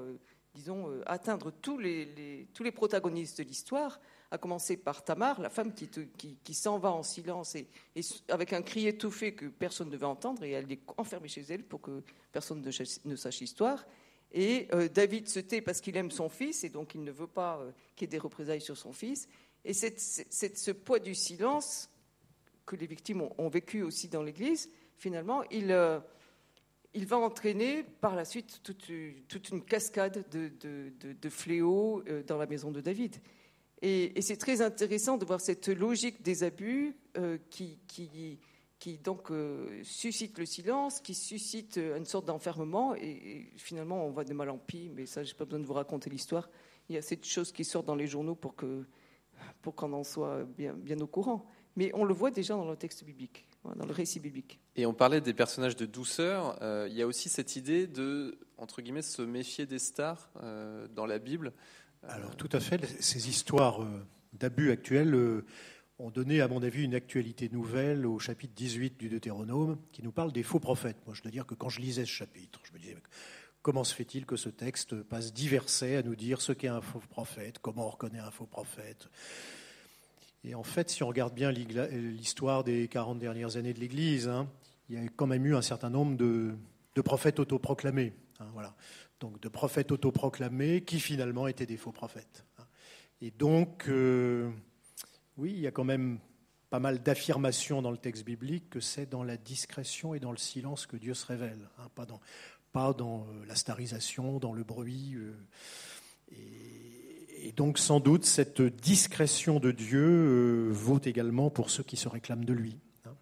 [0.54, 4.00] disons, atteindre tous les, tous les protagonistes de l'histoire,
[4.32, 5.90] à commencer par Tamar, la femme qui,
[6.44, 7.68] qui, s'en va en silence et,
[8.30, 11.64] avec un cri étouffé que personne ne devait entendre, et elle est enfermée chez elle
[11.64, 13.86] pour que personne ne, ne sache l'histoire.
[14.32, 17.28] Et euh, David se tait parce qu'il aime son fils et donc il ne veut
[17.28, 19.28] pas euh, qu'il y ait des représailles sur son fils.
[19.66, 21.90] Et c'est ce poids du silence
[22.66, 26.00] que les victimes ont, vécu aussi dans l'Église, finalement, il, euh,
[26.94, 28.88] il, va entraîner par la suite toute,
[29.50, 33.18] une cascade de, fléaux dans la maison de David.
[33.82, 36.96] Et, et c'est très intéressant de voir cette logique des abus
[37.50, 38.40] qui, qui
[38.80, 44.12] qui donc euh, suscite le silence, qui suscite euh, une sorte d'enfermement, et, finalement on
[44.12, 46.50] va de mal en pis, mais ça, j'ai pas besoin de vous raconter l'histoire.
[46.88, 48.86] Il y a cette chose qui sort dans les journaux pour que
[49.62, 51.46] pour qu'on en soit bien, bien au courant.
[51.78, 54.60] Mais on le voit déjà dans le texte biblique, dans le récit biblique.
[54.76, 56.58] Et on parlait des personnages de douceur.
[56.62, 60.30] Euh, il y a aussi cette idée de, entre guillemets, se méfier des stars
[60.94, 61.54] dans la Bible.
[62.04, 62.86] Alors tout à fait.
[63.02, 63.88] Ces histoires
[64.34, 65.44] d'abus actuels
[66.00, 70.14] ont donné, à mon avis, une actualité nouvelle au chapitre 18 du Deutéronome qui nous
[70.14, 70.98] parle des faux prophètes.
[71.06, 72.96] Moi, je dois dire que quand je lisais ce chapitre, je me disais
[73.62, 76.80] comment se fait-il que ce texte passe dix versets à nous dire ce qu'est un
[76.80, 79.10] faux prophète, comment on reconnaît un faux prophète?
[80.46, 84.50] Et en fait, si on regarde bien l'histoire des 40 dernières années de l'Église, hein,
[84.88, 86.56] il y a quand même eu un certain nombre de,
[87.04, 88.14] prophètes autoproclamés.
[88.40, 88.74] Hein, voilà.
[89.20, 92.46] Donc de prophètes autoproclamés qui finalement étaient des faux prophètes.
[92.58, 92.64] Hein.
[93.22, 94.50] Et donc, euh,
[95.40, 96.20] oui, il y a quand même
[96.70, 100.38] pas mal d'affirmations dans le texte biblique que c'est dans la discrétion et dans le
[100.38, 105.16] silence que Dieu se révèle, hein, pas dans, euh, la starisation, dans le bruit.
[105.16, 105.34] Euh,
[106.32, 112.10] et, donc sans doute cette discrétion de Dieu euh, vaut également pour ceux qui se
[112.10, 112.78] réclament de lui.
[113.06, 113.16] Hein.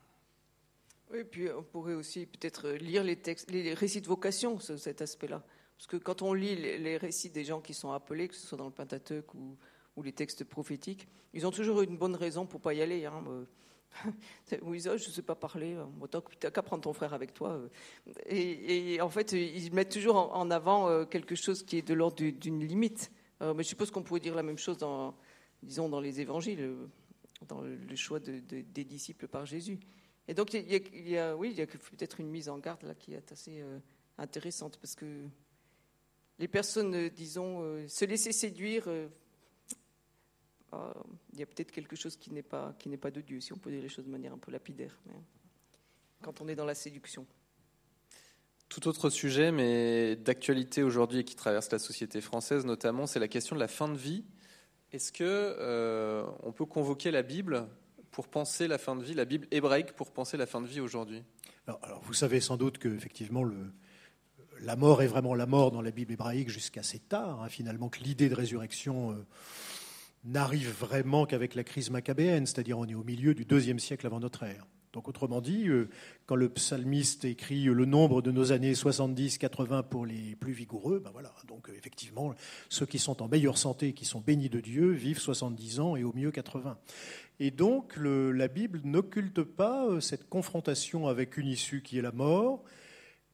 [1.11, 5.43] Oui, puis on pourrait aussi peut-être lire les textes, les récits de vocation, cet aspect-là.
[5.77, 8.57] Parce que quand on lit les récits des gens qui sont appelés, que ce soit
[8.57, 9.55] dans le Pentateuque ou
[9.97, 13.05] ou les textes prophétiques, ils ont toujours une bonne raison pour pas y aller.
[13.05, 13.23] Hein.
[14.61, 15.75] Oui, je ne sais pas parler,
[16.11, 17.59] tu n'as qu'à prendre ton frère avec toi.
[18.27, 22.23] Et, en fait, ils mettent toujours en avant euh, quelque chose qui est de l'ordre
[22.23, 23.11] d'une limite.
[23.41, 25.15] Euh, mais je suppose qu'on pourrait dire la même chose dans,
[25.63, 26.75] disons, dans les évangiles,
[27.47, 29.79] dans le choix des disciples par Jésus.
[30.27, 32.93] Et donc, il y a, oui, il y a peut-être une mise en garde là
[32.93, 33.79] qui est assez euh,
[34.17, 35.23] intéressante parce que
[36.39, 38.87] les personnes, disons, se laisser séduire
[40.73, 40.77] euh,
[41.33, 43.53] il y a peut-être quelque chose qui n'est pas, qui n'est pas de Dieu, si
[43.53, 44.97] on peut dire les choses de manière un peu lapidaire,
[46.21, 47.25] quand on est dans la séduction.
[48.69, 53.29] Tout autre sujet, mais d'actualité aujourd'hui et qui traverse la société française notamment, c'est la
[53.29, 54.25] question de la fin de vie.
[54.91, 57.67] Est-ce que euh, on peut convoquer la Bible
[58.11, 60.81] pour penser la fin de vie, la Bible hébraïque pour penser la fin de vie
[60.81, 61.23] aujourd'hui?
[61.67, 63.71] Alors, vous savez sans doute que effectivement le,
[64.61, 67.41] la mort est vraiment la mort dans la Bible hébraïque jusqu'à assez tard.
[67.41, 69.25] Hein, finalement, que l'idée de résurrection euh,
[70.23, 74.19] n'arrive vraiment qu'avec la crise macabéenne, c'est-à-dire on est au milieu du deuxième siècle avant
[74.19, 74.65] notre ère.
[74.93, 75.89] Donc autrement dit, euh,
[76.25, 81.11] quand le psalmiste écrit le nombre de nos années 70-80 pour les plus vigoureux, ben
[81.11, 82.33] voilà, donc euh, effectivement,
[82.69, 86.03] ceux qui sont en meilleure santé, qui sont bénis de Dieu, vivent 70 ans et
[86.03, 86.79] au mieux 80.
[87.39, 92.11] Et donc la Bible n'occulte pas euh, cette confrontation avec une issue qui est la
[92.11, 92.63] mort,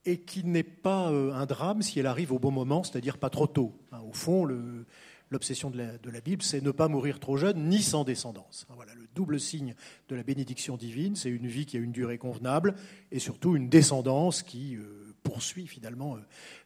[0.05, 3.47] et qui n'est pas un drame si elle arrive au bon moment, c'est-à-dire pas trop
[3.47, 3.73] tôt.
[3.93, 4.85] Hein, au fond, le,
[5.33, 8.65] l'obsession de la, Bible, c'est ne pas mourir trop jeune ni sans descendance.
[8.75, 9.75] Voilà, le double signe
[10.07, 12.75] de la bénédiction divine, c'est une vie qui a une durée convenable
[13.11, 16.19] et surtout une descendance qui euh, poursuit finalement euh,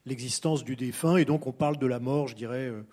[0.06, 1.18] l'existence du défunt.
[1.18, 2.84] Et donc on parle de la mort, je dirais, euh,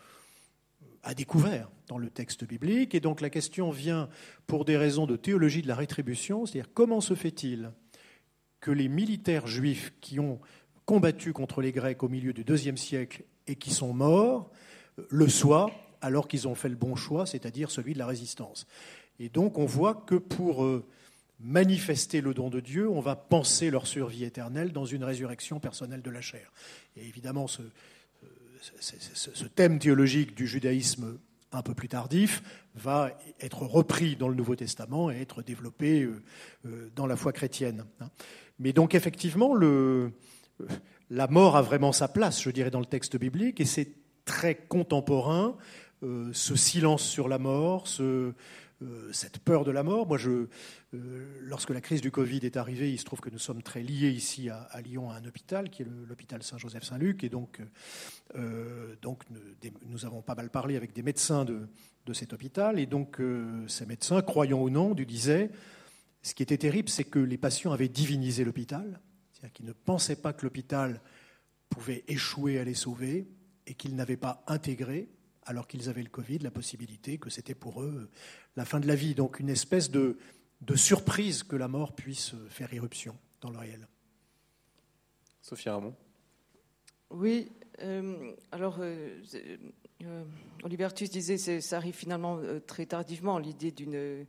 [1.02, 2.94] à découvert dans le texte biblique.
[2.94, 4.08] Et donc la question vient
[4.46, 7.72] pour des raisons de théologie de la rétribution, c'est-à-dire comment se fait-il
[8.60, 10.40] que les militaires juifs qui ont
[10.86, 14.50] combattu contre les Grecs au milieu du deuxième siècle et qui sont morts
[15.08, 15.70] le soient
[16.04, 18.66] alors qu'ils ont fait le bon choix, c'est-à-dire celui de la résistance.
[19.18, 20.84] Et donc on voit que pour euh,
[21.40, 26.02] manifester le don de Dieu, on va penser leur survie éternelle dans une résurrection personnelle
[26.02, 26.52] de la chair.
[26.96, 27.62] Et évidemment, ce,
[29.54, 31.18] thème théologique du judaïsme
[31.52, 32.42] un peu plus tardif
[32.74, 36.22] va être repris dans le Nouveau Testament et être développé euh,
[36.66, 37.86] euh, dans la foi chrétienne.
[38.00, 38.10] Hein.
[38.58, 43.60] Mais donc effectivement, la mort a vraiment sa place, je dirais, dans le texte biblique,
[43.60, 45.56] et c'est très contemporain,
[46.02, 48.32] euh, ce silence sur la mort, euh,
[49.12, 50.06] cette peur de la mort.
[50.06, 50.48] Moi, euh,
[51.40, 54.10] lorsque la crise du Covid est arrivée, il se trouve que nous sommes très liés
[54.10, 57.60] ici à, Lyon à un hôpital, qui est l'hôpital Saint-Joseph-Saint-Luc, et donc,
[58.34, 61.66] nous avons pas mal parlé avec des médecins de,
[62.04, 63.20] de cet hôpital, et donc
[63.66, 65.50] ces médecins, croyant ou non, nous disaient,
[66.22, 69.00] ce qui était terrible, c'est que les patients avaient divinisé l'hôpital,
[69.32, 71.00] c'est-à-dire qu'ils ne pensaient pas que l'hôpital
[71.70, 73.26] pouvait échouer à les sauver,
[73.66, 75.08] et qu'ils n'avaient pas intégré
[75.46, 78.10] alors qu'ils avaient le Covid, la possibilité que c'était pour eux
[78.56, 79.14] la fin de la vie.
[79.14, 80.18] Donc une espèce de,
[80.62, 83.86] de surprise que la mort puisse faire irruption dans le réel.
[85.42, 85.94] Sophie Ramon.
[87.10, 87.52] Oui,
[87.82, 89.20] euh, alors euh,
[90.02, 90.24] euh,
[90.62, 94.26] Olivertus disait que ça arrive finalement euh, très tardivement, l'idée d'une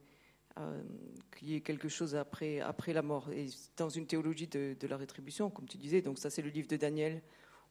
[1.35, 3.29] qu'il y ait quelque chose après, après la mort.
[3.29, 6.49] Et dans une théologie de, de, la rétribution, comme tu disais, donc ça c'est le
[6.49, 7.21] livre de Daniel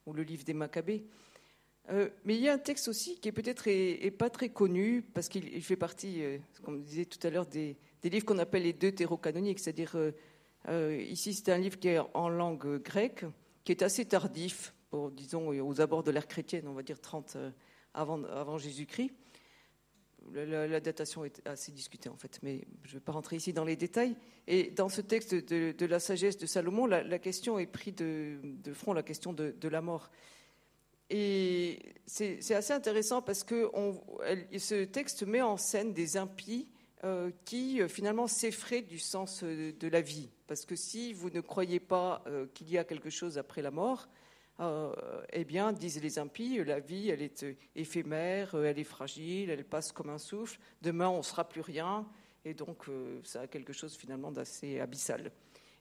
[0.05, 1.07] ou le livre des Maccabées.
[1.91, 5.03] Euh, mais il y a un texte aussi qui est peut-être est, pas très connu
[5.03, 8.63] parce qu'il fait partie, euh, comme on disait tout à l'heure, des, livres qu'on appelle
[8.63, 9.59] les deux canoniques.
[9.59, 9.95] C'est-à-dire,
[10.69, 13.25] euh, ici, c'est un livre qui est en langue grecque,
[13.65, 14.75] qui est assez tardif,
[15.13, 17.37] disons, aux abords de l'ère chrétienne, on va dire 30
[17.95, 19.11] avant, Jésus-Christ.
[20.33, 23.65] La, datation est assez discutée, en fait, mais je ne vais pas rentrer ici dans
[23.65, 24.17] les détails.
[24.47, 28.39] Et dans ce texte de, la sagesse de Salomon, la, question est prise de,
[28.73, 30.11] front, la question de la mort.
[31.11, 33.71] Et c'est assez intéressant parce que
[34.59, 36.69] ce texte met en scène des impies
[37.05, 40.31] euh, qui euh, finalement s'effraient du sens euh, de la vie.
[40.47, 42.25] Parce que si vous ne croyez pas
[42.55, 44.09] qu'il y a quelque chose après la mort,
[45.33, 49.91] eh bien, disent les impies, la vie, elle est éphémère, elle est fragile, elle passe
[49.91, 50.61] comme un souffle.
[50.83, 52.07] Demain, on ne sera plus rien.
[52.45, 52.85] Et donc,
[53.25, 55.33] ça a quelque chose finalement d'assez abyssal.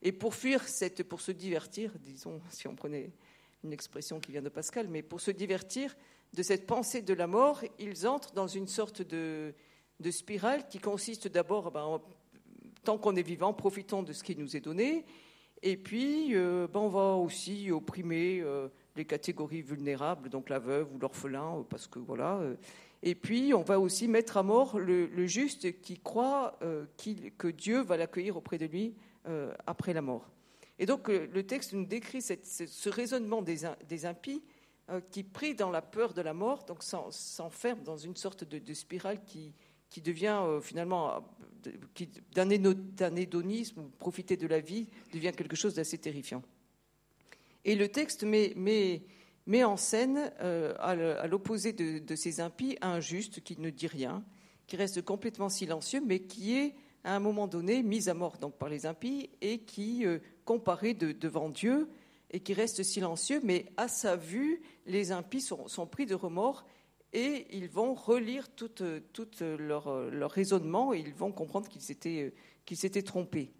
[0.01, 3.11] Et pour fuir, cette, pour se divertir, disons, si on prenait
[3.64, 5.95] une expression qui vient de Pascal, mais pour se divertir
[6.34, 9.53] de cette pensée de la mort, ils entrent dans une sorte de,
[10.11, 12.01] spirale qui consiste d'abord, ben,
[12.84, 15.05] tant qu'on est vivant, profitons de ce qui nous est donné,
[15.61, 20.93] et puis euh, ben, on va aussi opprimer euh, les catégories vulnérables, donc la veuve
[20.93, 22.41] ou l'orphelin, euh, parce que voilà.
[23.01, 26.59] et puis on va aussi mettre à mort le, juste qui croit
[27.38, 28.95] que Dieu va l'accueillir auprès de lui
[29.66, 30.32] après la mort.
[30.80, 33.65] Et donc euh, le texte nous décrit ce raisonnement des,
[34.05, 34.43] impies
[34.89, 38.74] euh, qui, pris dans la peur de la mort, donc s'enferme dans une sorte de,
[38.74, 39.53] spirale qui,
[40.01, 41.24] devient euh, finalement
[42.34, 46.41] d'un hédonisme ou profiter de la vie devient quelque chose d'assez terrifiant.
[47.63, 49.03] Et le texte met,
[49.63, 54.26] en scène, à l'opposé de, ces impies, un juste qui ne dit rien,
[54.67, 58.57] qui reste complètement silencieux, mais qui est à un moment donné mis à mort donc
[58.57, 60.05] par les impies et qui
[60.45, 61.89] comparé devant Dieu
[62.31, 66.65] et qui reste silencieux, mais à sa vue, les impies sont, pris de remords
[67.13, 68.71] et ils vont relire tout,
[69.41, 71.81] leur, raisonnement et ils vont comprendre qu'ils
[72.77, 73.51] s'étaient trompés.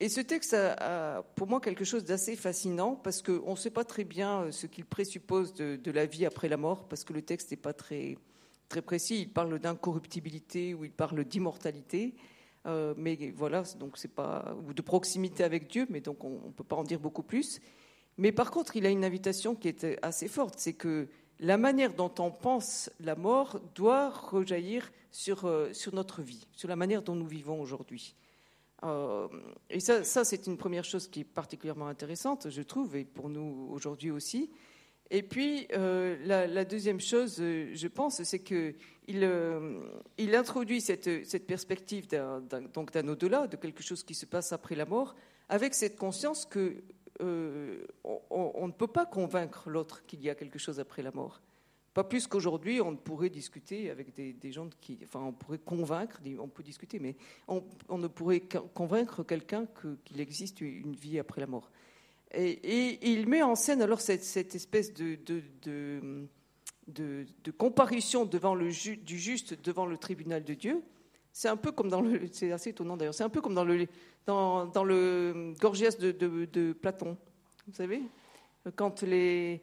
[0.00, 3.84] Et ce texte a, pour moi quelque chose d'assez fascinant parce qu'on ne sait pas
[3.84, 7.22] très bien ce qu'il présuppose de, de, la vie après la mort, parce que le
[7.22, 8.16] texte n'est pas très,
[8.68, 9.20] très précis.
[9.20, 12.14] Il parle d'incorruptibilité ou il parle d'immortalité.
[12.66, 16.52] Euh, mais voilà, donc c'est pas ou de proximité avec Dieu, mais donc on ne
[16.52, 17.60] peut pas en dire beaucoup plus.
[18.18, 21.08] Mais par contre, il a une invitation qui est assez forte, c'est que
[21.40, 26.68] la manière dont on pense la mort doit rejaillir sur, euh, sur notre vie, sur
[26.68, 28.14] la manière dont nous vivons aujourd'hui.
[28.84, 29.28] Euh,
[29.70, 33.28] et ça, ça c'est une première chose qui est particulièrement intéressante, je trouve, et pour
[33.28, 34.50] nous aujourd'hui aussi.
[35.14, 38.74] Et puis, euh, la, deuxième chose, euh, je pense, c'est qu'il
[39.10, 39.78] euh,
[40.16, 42.42] il introduit cette, cette perspective d'un,
[42.74, 45.14] au-delà, de quelque chose qui se passe après la mort,
[45.50, 46.82] avec cette conscience que
[47.20, 51.42] on, ne peut pas convaincre l'autre qu'il y a quelque chose après la mort.
[51.92, 54.98] Pas plus qu'aujourd'hui, on pourrait discuter avec des, gens qui.
[55.04, 57.16] Enfin, on pourrait convaincre, on peut discuter, mais
[57.48, 57.62] on,
[57.98, 58.42] ne pourrait
[58.72, 59.66] convaincre quelqu'un
[60.06, 61.70] qu'il existe une vie après la mort.
[62.34, 65.18] Et, il met en scène alors cette, espèce de,
[66.86, 70.82] de, comparution devant le du juste devant le tribunal de Dieu.
[71.32, 73.64] C'est un peu comme dans le, c'est assez étonnant d'ailleurs, c'est un peu comme dans
[73.64, 73.86] le,
[74.26, 77.16] dans, le Gorgias de, de, Platon.
[77.66, 78.02] Vous savez,
[78.76, 79.62] quand les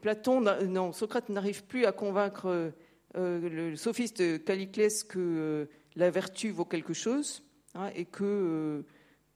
[0.00, 2.72] Platon, non, Socrate n'arrive plus à convaincre
[3.16, 5.64] euh, le sophiste Caliclès que euh,
[5.96, 7.42] la vertu vaut quelque chose
[7.74, 8.82] hein, et que euh,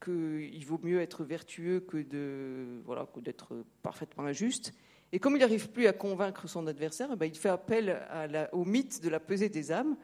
[0.04, 4.74] qu'il vaut mieux être vertueux que de voilà d'être parfaitement injuste.
[5.12, 8.06] Et comme il n'arrive plus à convaincre son adversaire, eh ben, il fait appel
[8.52, 9.96] au mythe de la pesée des âmes,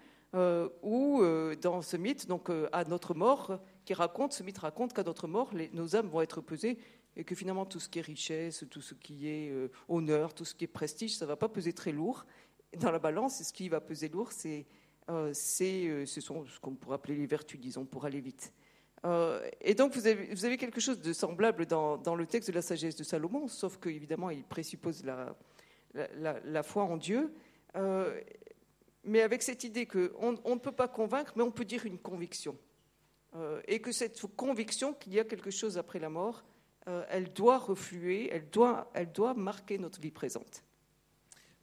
[0.82, 1.22] où
[1.60, 5.50] dans ce mythe, donc à notre mort, qui raconte, ce mythe raconte qu'à notre mort,
[5.72, 6.78] nos âmes vont être pesées
[7.16, 9.52] et que finalement tout ce qui est richesse, tout ce qui est
[9.88, 12.24] honneur, tout ce qui est prestige, ça ne va pas peser très lourd
[12.78, 14.66] dans la balance, ce qui va peser lourd, c'est,
[15.10, 18.52] euh, euh, ce sont ce qu'on pourrait appeler les vertus, disons, pour aller vite.
[19.04, 22.96] Euh, et donc, vous avez, quelque chose de semblable dans, le texte de la sagesse
[22.96, 27.32] de Salomon, sauf qu'évidemment, il présuppose la, foi en Dieu,
[29.04, 31.98] mais avec cette idée qu'on on ne peut pas convaincre, mais on peut dire une
[31.98, 32.56] conviction.
[33.66, 36.44] et que cette conviction qu'il y a quelque chose après la mort,
[37.08, 40.62] elle doit refluer, elle doit, marquer notre vie présente.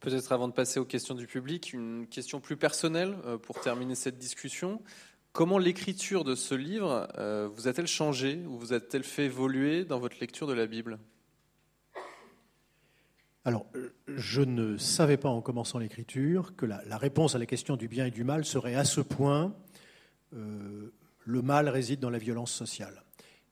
[0.00, 3.94] Peut-être avant de passer aux questions du public, une question plus personnelle euh, pour terminer
[3.94, 4.82] cette discussion.
[5.32, 10.00] Comment l'écriture de ce livre euh, vous a-t-elle changé ou vous a-t-elle fait évoluer dans
[10.00, 10.98] votre lecture de la Bible?
[13.44, 13.64] Alors,
[14.08, 18.06] je ne savais pas en commençant l'écriture que la, réponse à la question du bien
[18.06, 19.54] et du mal serait à ce point
[20.34, 20.92] euh,
[21.24, 23.04] le mal réside dans la violence sociale.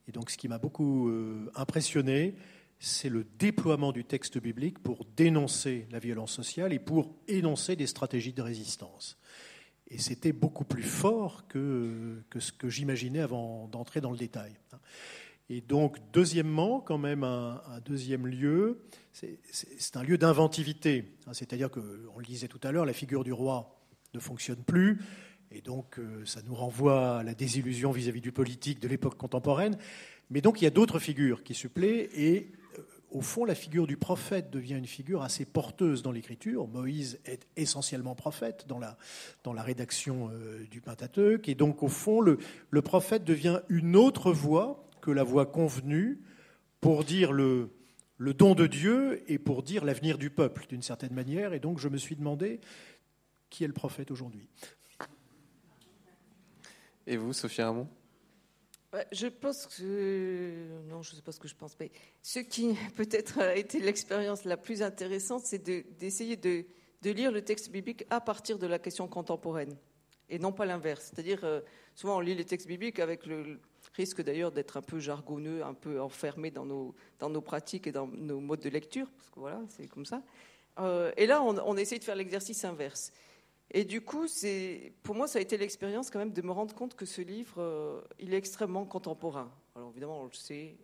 [0.07, 1.09] Et donc, ce qui m'a beaucoup
[1.55, 2.35] impressionné,
[2.79, 7.85] c'est le déploiement du texte biblique pour dénoncer la violence sociale et pour énoncer des
[7.85, 9.19] stratégies de résistance.
[9.91, 14.53] Et c'était beaucoup plus fort que, ce que j'imaginais avant d'entrer dans le détail.
[15.49, 18.81] Et donc, deuxièmement, quand même, un, deuxième lieu,
[19.11, 21.05] c'est un lieu d'inventivité.
[21.31, 23.81] C'est-à-dire que, on le disait tout à l'heure, la figure du roi
[24.13, 25.01] ne fonctionne plus.
[25.51, 29.17] Et donc, euh, ça nous renvoie à la désillusion vis-à-vis -vis du politique de l'époque
[29.17, 29.79] contemporaine.
[30.29, 32.07] Mais donc, il y a d'autres figures qui suppléent.
[32.13, 32.51] Et
[33.11, 36.67] au fond, la figure du prophète devient une figure assez porteuse dans l'écriture.
[36.67, 38.97] Moïse est essentiellement prophète dans la,
[39.43, 41.49] dans la rédaction euh, du Pentateuque.
[41.49, 42.37] Et donc, au fond, le,
[42.81, 46.21] prophète devient une autre voix que la voix convenue
[46.81, 47.71] pour dire le,
[48.17, 51.53] le don de Dieu et pour dire l'avenir du peuple, d'une certaine manière.
[51.53, 52.59] Et donc, je me suis demandé
[53.49, 54.47] qui est le prophète aujourd'hui.
[57.07, 57.87] Et vous, Sophie Ramon
[59.11, 60.67] je pense que.
[60.87, 63.79] Non, je ne sais pas ce que je pense, mais ce qui peut-être a été
[63.79, 65.63] l'expérience la plus intéressante, c'est
[65.97, 66.65] d'essayer de,
[67.03, 69.75] lire le texte biblique à partir de la question contemporaine,
[70.29, 71.11] et non pas l'inverse.
[71.13, 71.61] C'est-à-dire, euh,
[71.93, 73.59] souvent on lit les textes bibliques avec le
[73.93, 77.91] risque d'ailleurs d'être un peu jargonneux, un peu enfermé dans nos, dans nos pratiques et
[77.91, 80.23] dans nos modes de lecture, parce que voilà, c'est comme ça.
[80.79, 83.11] Euh, et là, on, on essaie de faire l'exercice inverse.
[83.71, 84.25] Et du coup,
[85.03, 87.55] pour moi, ça a été l'expérience quand même de me rendre compte que ce livre,
[87.59, 89.51] euh, il est extrêmement contemporain.
[89.75, 90.75] Alors évidemment, on le sait,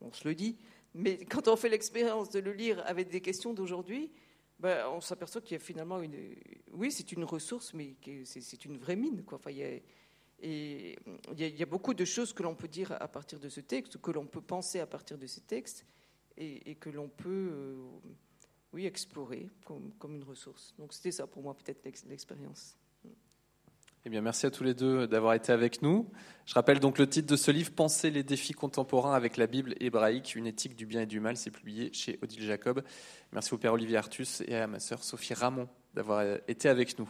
[0.00, 0.58] on se le dit,
[0.94, 4.10] mais quand on fait l'expérience de le lire avec des questions d'aujourd'hui,
[4.58, 6.16] ben, on s'aperçoit qu'il y a finalement une...
[6.72, 9.22] Oui, c'est une ressource, mais c'est une vraie mine.
[9.32, 9.78] Enfin, il y a...
[10.44, 10.98] Et
[11.38, 13.98] il y, a, beaucoup de choses que l'on peut dire à partir de ce texte,
[13.98, 15.86] que l'on peut penser à partir de ce texte,
[16.36, 17.50] et, que l'on peut...
[17.52, 17.76] Euh,
[18.72, 20.74] oui, explorer comme, une ressource.
[20.78, 22.76] Donc c'était ça pour moi peut-être l'expérience.
[24.04, 26.10] Eh bien, merci à tous les deux d'avoir été avec nous.
[26.44, 29.76] Je rappelle donc le titre de ce livre, Penser les défis contemporains avec la Bible
[29.78, 31.36] hébraïque, une éthique du bien et du mal.
[31.36, 32.82] C'est publié chez Odile Jacob.
[33.30, 37.08] Merci au père Olivier Artus et à ma sœur Sophie Ramon d'avoir été avec nous.